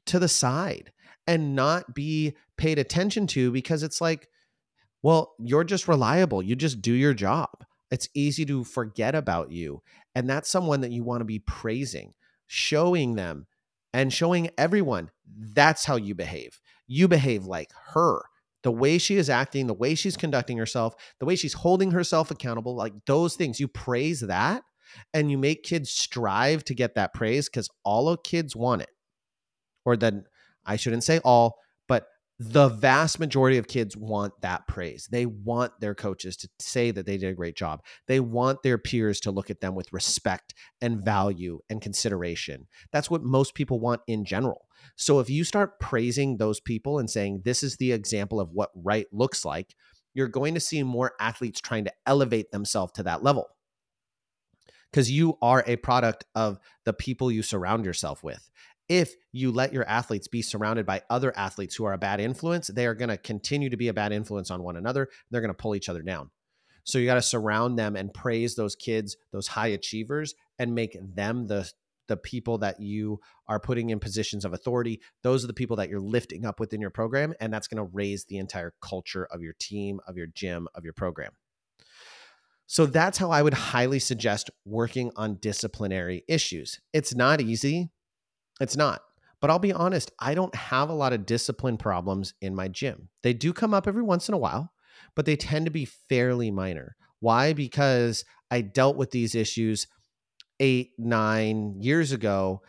to 0.07 0.19
the 0.19 0.29
side 0.29 0.91
and 1.27 1.55
not 1.55 1.95
be 1.95 2.37
paid 2.57 2.79
attention 2.79 3.27
to 3.29 3.51
because 3.51 3.83
it's 3.83 4.01
like, 4.01 4.29
well, 5.03 5.35
you're 5.39 5.65
just 5.65 5.89
reliable. 5.89 6.43
You 6.43 6.57
just 6.57 6.81
do 6.81 6.93
your 6.93 7.15
job. 7.15 7.65
It's 7.91 8.09
easy 8.15 8.45
to 8.47 8.65
forget 8.65 9.15
about 9.15 9.53
you. 9.53 9.83
And 10.15 10.29
that's 10.29 10.51
someone 10.51 10.81
that 10.81 10.93
you 10.93 11.05
want 11.05 11.21
to 11.21 11.27
be 11.27 11.39
praising, 11.39 12.15
showing 12.47 13.15
them 13.15 13.47
and 13.93 14.13
showing 14.13 14.51
everyone 14.59 15.11
that's 15.55 15.85
how 15.85 15.97
you 15.97 16.15
behave. 16.15 16.61
You 16.87 17.09
behave 17.09 17.45
like 17.45 17.71
her. 17.93 18.23
The 18.63 18.73
way 18.73 18.99
she 18.99 19.17
is 19.17 19.29
acting, 19.29 19.67
the 19.67 19.75
way 19.75 19.95
she's 19.95 20.17
conducting 20.17 20.57
herself, 20.57 20.95
the 21.21 21.27
way 21.27 21.37
she's 21.37 21.53
holding 21.53 21.91
herself 21.91 22.31
accountable, 22.31 22.75
like 22.75 22.95
those 23.07 23.37
things, 23.37 23.61
you 23.61 23.69
praise 23.69 24.21
that 24.21 24.63
and 25.13 25.31
you 25.31 25.39
make 25.39 25.63
kids 25.63 25.91
strive 25.91 26.65
to 26.65 26.75
get 26.75 26.95
that 26.95 27.15
praise 27.15 27.49
because 27.49 27.69
all 27.85 28.09
of 28.09 28.23
kids 28.23 28.57
want 28.57 28.83
it. 28.83 28.91
Or 29.85 29.97
then 29.97 30.25
I 30.67 30.77
shouldn't 30.77 31.05
say 31.05 31.21
all, 31.25 31.59
but 31.89 32.07
the 32.39 32.69
vast 32.69 33.21
majority 33.21 33.59
of 33.59 33.69
kids 33.69 33.97
want 33.97 34.33
that 34.41 34.67
praise. 34.67 35.09
They 35.11 35.25
want 35.25 35.73
their 35.81 35.95
coaches 35.95 36.37
to 36.39 36.49
say 36.59 36.91
that 36.91 37.07
they 37.07 37.17
did 37.17 37.31
a 37.31 37.35
great 37.35 37.57
job. 37.57 37.85
They 38.09 38.19
want 38.19 38.63
their 38.63 38.77
peers 38.77 39.21
to 39.21 39.31
look 39.31 39.51
at 39.51 39.61
them 39.61 39.75
with 39.75 39.93
respect 39.93 40.55
and 40.81 41.05
value 41.05 41.61
and 41.71 41.81
consideration. 41.81 42.67
That's 42.93 43.09
what 43.09 43.23
most 43.23 43.55
people 43.55 43.79
want 43.79 44.01
in 44.09 44.25
general. 44.25 44.67
So 44.97 45.21
if 45.21 45.31
you 45.31 45.45
start 45.45 45.79
praising 45.79 46.37
those 46.37 46.61
people 46.61 46.99
and 46.99 47.09
saying, 47.09 47.43
this 47.45 47.63
is 47.63 47.77
the 47.77 47.93
example 47.93 48.41
of 48.41 48.51
what 48.51 48.71
right 48.75 49.07
looks 49.13 49.45
like, 49.45 49.75
you're 50.13 50.29
going 50.29 50.55
to 50.55 50.61
see 50.61 50.83
more 50.83 51.13
athletes 51.21 51.61
trying 51.61 51.85
to 51.85 51.93
elevate 52.07 52.51
themselves 52.51 52.93
to 52.93 53.05
that 53.05 53.23
level 53.23 53.49
because 54.95 55.11
you 55.11 55.37
are 55.43 55.65
a 55.67 55.75
product 55.75 56.25
of 56.37 56.59
the 56.85 56.93
people 56.93 57.31
you 57.31 57.43
surround 57.43 57.85
yourself 57.85 58.23
with 58.23 58.49
if 58.89 59.15
you 59.33 59.51
let 59.51 59.73
your 59.73 59.89
athletes 59.89 60.29
be 60.29 60.43
surrounded 60.43 60.87
by 60.87 61.03
other 61.09 61.37
athletes 61.37 61.75
who 61.75 61.85
are 61.85 61.93
a 61.93 61.99
bad 61.99 62.21
influence, 62.21 62.69
they 62.69 62.87
are 62.87 62.95
going 62.95 63.09
to 63.09 63.17
continue 63.17 63.71
to 63.71 63.77
be 63.77 63.89
a 63.89 63.95
bad 63.95 64.13
influence 64.13 64.51
on 64.51 64.63
one 64.63 64.77
another. 64.77 65.09
They're 65.31 65.41
going 65.41 65.49
to 65.49 65.55
pull 65.55 65.75
each 65.75 65.89
other 65.89 66.03
down. 66.03 66.31
So 66.85 66.99
you 66.99 67.07
got 67.07 67.15
to 67.15 67.23
surround 67.23 67.79
them 67.79 67.97
and 67.97 68.13
praise 68.13 68.57
those 68.57 68.77
kids, 68.77 69.17
those 69.33 69.49
high 69.49 69.69
achievers, 69.69 70.35
and 70.59 70.75
make 70.75 70.97
them 71.01 71.47
the 71.47 71.71
the 72.07 72.17
people 72.19 72.59
that 72.59 72.81
you 72.81 73.19
are 73.49 73.59
putting 73.59 73.89
in 73.89 73.99
positions 73.99 74.45
of 74.45 74.53
authority. 74.53 75.01
Those 75.23 75.43
are 75.43 75.47
the 75.47 75.55
people 75.55 75.77
that 75.77 75.89
you're 75.89 76.01
lifting 76.01 76.45
up 76.45 76.61
within 76.61 76.81
your 76.81 76.91
program, 76.91 77.33
and 77.41 77.51
that's 77.51 77.67
going 77.67 77.79
to 77.79 77.91
raise 77.95 78.27
the 78.27 78.37
entire 78.37 78.75
culture 78.83 79.27
of 79.31 79.41
your 79.41 79.55
team, 79.59 80.01
of 80.07 80.17
your 80.17 80.27
gym, 80.27 80.69
of 80.75 80.85
your 80.85 80.93
program. 80.93 81.33
So 82.67 82.87
that's 82.87 83.19
how 83.19 83.31
I 83.31 83.43
would 83.43 83.55
highly 83.55 83.99
suggest 83.99 84.51
working 84.65 85.13
on 85.17 85.37
disciplinary 85.37 86.25
issues. 86.29 86.81
It's 86.93 87.15
not 87.15 87.41
easy. 87.41 87.91
It's 88.61 88.77
not. 88.77 89.03
But 89.41 89.51
I'll 89.51 89.59
be 89.59 89.73
honest, 89.73 90.11
I 90.19 90.35
don't 90.35 90.55
have 90.55 90.89
a 90.89 90.95
lot 90.95 91.13
of 91.13 91.27
discipline 91.27 91.77
problems 91.77 92.35
in 92.41 92.55
my 92.55 92.69
gym. 92.69 93.09
They 93.23 93.35
do 93.35 93.53
come 93.53 93.75
up 93.75 93.87
every 93.87 94.03
once 94.03 94.29
in 94.29 94.35
a 94.35 94.39
while, 94.39 94.73
but 95.15 95.27
they 95.27 95.37
tend 95.37 95.67
to 95.67 95.71
be 95.71 95.85
fairly 95.85 96.51
minor. 96.51 96.97
Why? 97.21 97.53
Because 97.53 98.25
I 98.51 98.63
dealt 98.63 98.97
with 98.97 99.11
these 99.11 99.35
issues 99.35 99.87
eight, 100.61 100.93
nine 100.99 101.75
years 101.79 102.13
ago 102.13 102.63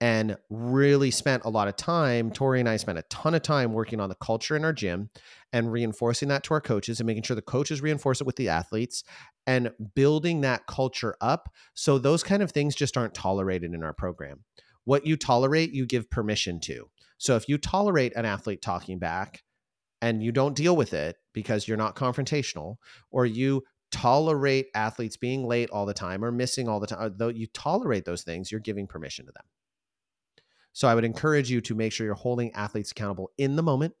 and 0.00 0.36
really 0.50 1.10
spent 1.10 1.44
a 1.44 1.50
lot 1.50 1.68
of 1.68 1.76
time. 1.76 2.30
Tori 2.30 2.60
and 2.60 2.68
I 2.68 2.76
spent 2.76 2.98
a 2.98 3.04
ton 3.10 3.34
of 3.34 3.42
time 3.42 3.72
working 3.72 4.00
on 4.00 4.08
the 4.08 4.14
culture 4.16 4.56
in 4.56 4.64
our 4.64 4.72
gym 4.72 5.10
and 5.52 5.72
reinforcing 5.72 6.28
that 6.28 6.42
to 6.44 6.54
our 6.54 6.60
coaches 6.60 7.00
and 7.00 7.06
making 7.06 7.22
sure 7.22 7.36
the 7.36 7.42
coaches 7.42 7.80
reinforce 7.80 8.20
it 8.20 8.26
with 8.26 8.36
the 8.36 8.48
athletes 8.48 9.04
and 9.46 9.70
building 9.94 10.40
that 10.40 10.66
culture 10.66 11.16
up. 11.20 11.48
So 11.74 11.98
those 11.98 12.22
kind 12.22 12.42
of 12.42 12.50
things 12.50 12.74
just 12.74 12.96
aren't 12.96 13.14
tolerated 13.14 13.72
in 13.72 13.82
our 13.82 13.92
program 13.92 14.44
what 14.84 15.06
you 15.06 15.16
tolerate, 15.16 15.72
you 15.72 15.86
give 15.86 16.10
permission 16.10 16.60
to. 16.60 16.88
So 17.18 17.36
if 17.36 17.48
you 17.48 17.58
tolerate 17.58 18.14
an 18.16 18.24
athlete 18.24 18.62
talking 18.62 18.98
back 18.98 19.42
and 20.02 20.22
you 20.22 20.32
don't 20.32 20.56
deal 20.56 20.76
with 20.76 20.92
it 20.92 21.16
because 21.32 21.66
you're 21.66 21.76
not 21.76 21.96
confrontational, 21.96 22.76
or 23.10 23.24
you 23.24 23.62
tolerate 23.90 24.66
athletes 24.74 25.16
being 25.16 25.46
late 25.46 25.70
all 25.70 25.86
the 25.86 25.94
time 25.94 26.24
or 26.24 26.32
missing 26.32 26.68
all 26.68 26.80
the 26.80 26.86
time, 26.86 26.98
uh, 27.00 27.10
though 27.14 27.28
you 27.28 27.46
tolerate 27.46 28.04
those 28.04 28.22
things, 28.22 28.50
you're 28.50 28.60
giving 28.60 28.86
permission 28.86 29.24
to 29.26 29.32
them. 29.32 29.44
So 30.72 30.88
I 30.88 30.94
would 30.94 31.04
encourage 31.04 31.50
you 31.50 31.60
to 31.62 31.74
make 31.74 31.92
sure 31.92 32.04
you're 32.04 32.14
holding 32.14 32.52
athletes 32.52 32.90
accountable 32.90 33.30
in 33.38 33.54
the 33.56 33.62
moment. 33.62 33.94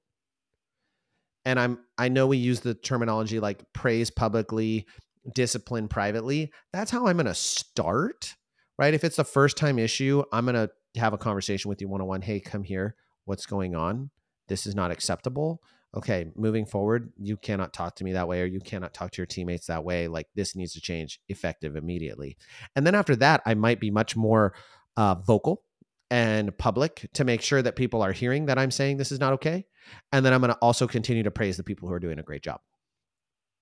And 1.44 1.60
I'm 1.60 1.78
I 1.96 2.08
know 2.08 2.26
we 2.26 2.38
use 2.38 2.60
the 2.60 2.74
terminology 2.74 3.38
like 3.38 3.62
praise 3.72 4.10
publicly, 4.10 4.86
discipline 5.32 5.88
privately. 5.88 6.52
That's 6.72 6.90
how 6.90 7.06
I'm 7.06 7.16
going 7.16 7.26
to 7.26 7.34
start 7.34 8.34
right? 8.78 8.94
If 8.94 9.04
it's 9.04 9.16
the 9.16 9.24
first 9.24 9.56
time 9.56 9.78
issue, 9.78 10.22
I'm 10.32 10.46
going 10.46 10.54
to 10.54 10.70
have 11.00 11.12
a 11.12 11.18
conversation 11.18 11.68
with 11.68 11.80
you 11.80 11.88
one 11.88 12.00
on 12.00 12.06
one. 12.06 12.22
Hey, 12.22 12.40
come 12.40 12.62
here. 12.62 12.94
What's 13.24 13.46
going 13.46 13.74
on? 13.74 14.10
This 14.48 14.66
is 14.66 14.74
not 14.74 14.90
acceptable. 14.90 15.62
Okay, 15.96 16.26
moving 16.34 16.66
forward, 16.66 17.12
you 17.16 17.36
cannot 17.36 17.72
talk 17.72 17.94
to 17.96 18.04
me 18.04 18.12
that 18.14 18.26
way, 18.26 18.40
or 18.40 18.46
you 18.46 18.60
cannot 18.60 18.92
talk 18.92 19.12
to 19.12 19.18
your 19.18 19.26
teammates 19.26 19.68
that 19.68 19.84
way. 19.84 20.08
Like 20.08 20.26
this 20.34 20.56
needs 20.56 20.72
to 20.72 20.80
change 20.80 21.20
effective 21.28 21.76
immediately. 21.76 22.36
And 22.74 22.84
then 22.84 22.96
after 22.96 23.14
that, 23.16 23.42
I 23.46 23.54
might 23.54 23.78
be 23.78 23.92
much 23.92 24.16
more 24.16 24.54
uh, 24.96 25.14
vocal 25.14 25.62
and 26.10 26.56
public 26.58 27.08
to 27.14 27.24
make 27.24 27.42
sure 27.42 27.62
that 27.62 27.76
people 27.76 28.02
are 28.02 28.12
hearing 28.12 28.46
that 28.46 28.58
I'm 28.58 28.72
saying 28.72 28.96
this 28.96 29.12
is 29.12 29.20
not 29.20 29.34
okay. 29.34 29.66
And 30.12 30.26
then 30.26 30.32
I'm 30.32 30.40
going 30.40 30.52
to 30.52 30.58
also 30.58 30.88
continue 30.88 31.22
to 31.22 31.30
praise 31.30 31.56
the 31.56 31.62
people 31.62 31.88
who 31.88 31.94
are 31.94 32.00
doing 32.00 32.18
a 32.18 32.22
great 32.22 32.42
job. 32.42 32.60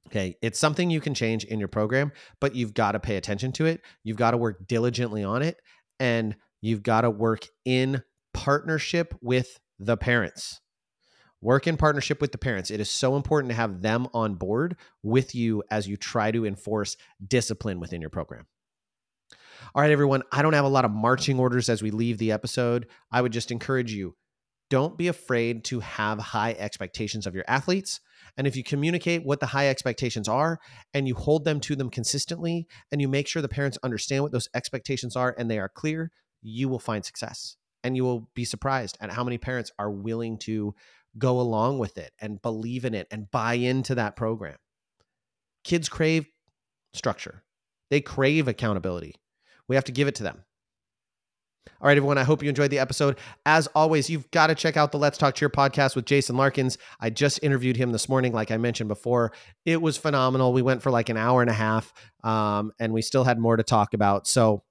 Okay. 0.08 0.36
It's 0.42 0.58
something 0.58 0.90
you 0.90 1.00
can 1.00 1.14
change 1.14 1.44
in 1.44 1.58
your 1.58 1.68
program, 1.68 2.12
but 2.40 2.54
you've 2.54 2.74
got 2.74 2.92
to 2.92 3.00
pay 3.00 3.16
attention 3.16 3.52
to 3.52 3.66
it. 3.66 3.80
You've 4.04 4.16
got 4.16 4.32
to 4.32 4.36
work 4.36 4.66
diligently 4.66 5.24
on 5.24 5.42
it. 5.42 5.60
And 6.00 6.36
you've 6.60 6.82
got 6.82 7.02
to 7.02 7.10
work 7.10 7.46
in 7.64 8.02
partnership 8.34 9.14
with 9.20 9.58
the 9.78 9.96
parents. 9.96 10.60
Work 11.40 11.66
in 11.66 11.76
partnership 11.76 12.20
with 12.20 12.30
the 12.30 12.38
parents. 12.38 12.70
It 12.70 12.78
is 12.78 12.88
so 12.88 13.16
important 13.16 13.50
to 13.50 13.56
have 13.56 13.82
them 13.82 14.06
on 14.14 14.34
board 14.34 14.76
with 15.02 15.34
you 15.34 15.64
as 15.70 15.88
you 15.88 15.96
try 15.96 16.30
to 16.30 16.46
enforce 16.46 16.96
discipline 17.26 17.80
within 17.80 18.00
your 18.00 18.10
program. 18.10 18.46
All 19.74 19.82
right, 19.82 19.90
everyone. 19.90 20.22
I 20.30 20.42
don't 20.42 20.52
have 20.52 20.64
a 20.64 20.68
lot 20.68 20.84
of 20.84 20.90
marching 20.90 21.38
orders 21.38 21.68
as 21.68 21.82
we 21.82 21.90
leave 21.90 22.18
the 22.18 22.30
episode. 22.30 22.86
I 23.10 23.20
would 23.22 23.32
just 23.32 23.50
encourage 23.50 23.92
you 23.92 24.14
don't 24.72 24.96
be 24.96 25.08
afraid 25.08 25.64
to 25.64 25.80
have 25.80 26.18
high 26.18 26.52
expectations 26.58 27.26
of 27.26 27.34
your 27.34 27.44
athletes. 27.46 28.00
And 28.38 28.46
if 28.46 28.56
you 28.56 28.64
communicate 28.64 29.22
what 29.22 29.38
the 29.38 29.44
high 29.44 29.68
expectations 29.68 30.28
are 30.28 30.60
and 30.94 31.06
you 31.06 31.14
hold 31.14 31.44
them 31.44 31.60
to 31.60 31.76
them 31.76 31.90
consistently 31.90 32.66
and 32.90 32.98
you 32.98 33.06
make 33.06 33.28
sure 33.28 33.42
the 33.42 33.50
parents 33.50 33.76
understand 33.82 34.22
what 34.22 34.32
those 34.32 34.48
expectations 34.54 35.14
are 35.14 35.34
and 35.36 35.50
they 35.50 35.58
are 35.58 35.68
clear, 35.68 36.10
you 36.40 36.70
will 36.70 36.78
find 36.78 37.04
success. 37.04 37.58
And 37.84 37.98
you 37.98 38.04
will 38.04 38.30
be 38.34 38.46
surprised 38.46 38.96
at 38.98 39.10
how 39.10 39.22
many 39.22 39.36
parents 39.36 39.70
are 39.78 39.90
willing 39.90 40.38
to 40.38 40.74
go 41.18 41.38
along 41.38 41.78
with 41.78 41.98
it 41.98 42.12
and 42.18 42.40
believe 42.40 42.86
in 42.86 42.94
it 42.94 43.08
and 43.10 43.30
buy 43.30 43.54
into 43.54 43.94
that 43.96 44.16
program. 44.16 44.56
Kids 45.64 45.90
crave 45.90 46.24
structure, 46.94 47.42
they 47.90 48.00
crave 48.00 48.48
accountability. 48.48 49.16
We 49.68 49.76
have 49.76 49.84
to 49.84 49.92
give 49.92 50.08
it 50.08 50.14
to 50.14 50.22
them. 50.22 50.44
All 51.80 51.86
right, 51.86 51.96
everyone. 51.96 52.18
I 52.18 52.24
hope 52.24 52.42
you 52.42 52.48
enjoyed 52.48 52.70
the 52.70 52.80
episode. 52.80 53.18
As 53.46 53.68
always, 53.68 54.10
you've 54.10 54.30
got 54.32 54.48
to 54.48 54.54
check 54.54 54.76
out 54.76 54.90
the 54.90 54.98
Let's 54.98 55.16
Talk 55.16 55.36
Cheer 55.36 55.48
podcast 55.48 55.94
with 55.94 56.06
Jason 56.06 56.36
Larkins. 56.36 56.76
I 57.00 57.10
just 57.10 57.40
interviewed 57.42 57.76
him 57.76 57.92
this 57.92 58.08
morning, 58.08 58.32
like 58.32 58.50
I 58.50 58.56
mentioned 58.56 58.88
before. 58.88 59.32
It 59.64 59.80
was 59.80 59.96
phenomenal. 59.96 60.52
We 60.52 60.62
went 60.62 60.82
for 60.82 60.90
like 60.90 61.08
an 61.08 61.16
hour 61.16 61.40
and 61.40 61.50
a 61.50 61.54
half, 61.54 61.92
um, 62.24 62.72
and 62.80 62.92
we 62.92 63.00
still 63.00 63.22
had 63.22 63.38
more 63.38 63.56
to 63.56 63.62
talk 63.62 63.94
about. 63.94 64.26
So 64.26 64.64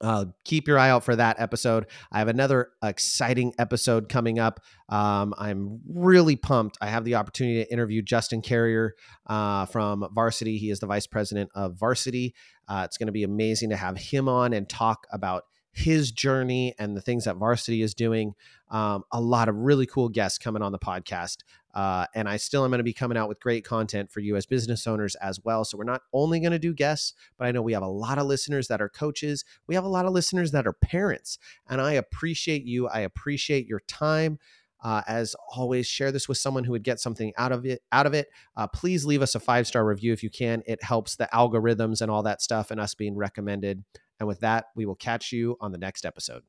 uh, 0.00 0.26
keep 0.44 0.66
your 0.66 0.78
eye 0.78 0.90
out 0.90 1.04
for 1.04 1.14
that 1.14 1.40
episode. 1.40 1.86
I 2.10 2.18
have 2.18 2.28
another 2.28 2.70
exciting 2.82 3.54
episode 3.58 4.08
coming 4.08 4.40
up. 4.40 4.60
Um, 4.88 5.34
I'm 5.38 5.80
really 5.88 6.36
pumped. 6.36 6.78
I 6.80 6.88
have 6.88 7.04
the 7.04 7.14
opportunity 7.16 7.64
to 7.64 7.72
interview 7.72 8.02
Justin 8.02 8.42
Carrier 8.42 8.94
uh, 9.26 9.66
from 9.66 10.06
Varsity. 10.12 10.58
He 10.58 10.70
is 10.70 10.80
the 10.80 10.86
vice 10.86 11.06
president 11.06 11.50
of 11.54 11.78
Varsity. 11.78 12.34
Uh, 12.68 12.82
it's 12.84 12.96
going 12.96 13.06
to 13.06 13.12
be 13.12 13.24
amazing 13.24 13.70
to 13.70 13.76
have 13.76 13.96
him 13.96 14.28
on 14.28 14.52
and 14.52 14.68
talk 14.68 15.06
about 15.12 15.44
his 15.78 16.10
journey 16.10 16.74
and 16.78 16.96
the 16.96 17.00
things 17.00 17.24
that 17.24 17.36
Varsity 17.36 17.82
is 17.82 17.94
doing. 17.94 18.34
Um, 18.70 19.04
a 19.12 19.20
lot 19.20 19.48
of 19.48 19.54
really 19.54 19.86
cool 19.86 20.08
guests 20.08 20.38
coming 20.38 20.60
on 20.60 20.72
the 20.72 20.78
podcast. 20.78 21.38
Uh, 21.72 22.06
and 22.14 22.28
I 22.28 22.36
still 22.36 22.64
am 22.64 22.70
going 22.70 22.78
to 22.78 22.84
be 22.84 22.92
coming 22.92 23.16
out 23.16 23.28
with 23.28 23.38
great 23.38 23.64
content 23.64 24.10
for 24.10 24.18
you 24.18 24.34
as 24.34 24.44
business 24.44 24.86
owners 24.86 25.14
as 25.16 25.38
well. 25.44 25.64
So 25.64 25.78
we're 25.78 25.84
not 25.84 26.02
only 26.12 26.40
going 26.40 26.52
to 26.52 26.58
do 26.58 26.74
guests, 26.74 27.14
but 27.38 27.46
I 27.46 27.52
know 27.52 27.62
we 27.62 27.74
have 27.74 27.82
a 27.82 27.88
lot 27.88 28.18
of 28.18 28.26
listeners 28.26 28.66
that 28.68 28.82
are 28.82 28.88
coaches. 28.88 29.44
We 29.68 29.76
have 29.76 29.84
a 29.84 29.88
lot 29.88 30.04
of 30.04 30.12
listeners 30.12 30.50
that 30.50 30.66
are 30.66 30.72
parents. 30.72 31.38
And 31.68 31.80
I 31.80 31.92
appreciate 31.92 32.64
you. 32.64 32.88
I 32.88 33.00
appreciate 33.00 33.68
your 33.68 33.80
time. 33.86 34.38
Uh, 34.82 35.02
as 35.06 35.34
always, 35.54 35.86
share 35.86 36.12
this 36.12 36.28
with 36.28 36.38
someone 36.38 36.64
who 36.64 36.72
would 36.72 36.84
get 36.84 37.00
something 37.00 37.32
out 37.36 37.52
of 37.52 37.66
it. 37.66 37.82
Out 37.90 38.06
of 38.06 38.14
it, 38.14 38.28
uh, 38.56 38.66
please 38.66 39.04
leave 39.04 39.22
us 39.22 39.34
a 39.34 39.40
five 39.40 39.66
star 39.66 39.84
review 39.84 40.12
if 40.12 40.22
you 40.22 40.30
can. 40.30 40.62
It 40.66 40.82
helps 40.82 41.16
the 41.16 41.28
algorithms 41.32 42.00
and 42.00 42.10
all 42.10 42.22
that 42.22 42.42
stuff, 42.42 42.70
and 42.70 42.80
us 42.80 42.94
being 42.94 43.16
recommended. 43.16 43.84
And 44.18 44.26
with 44.26 44.40
that, 44.40 44.66
we 44.74 44.86
will 44.86 44.96
catch 44.96 45.32
you 45.32 45.56
on 45.60 45.72
the 45.72 45.78
next 45.78 46.04
episode. 46.04 46.42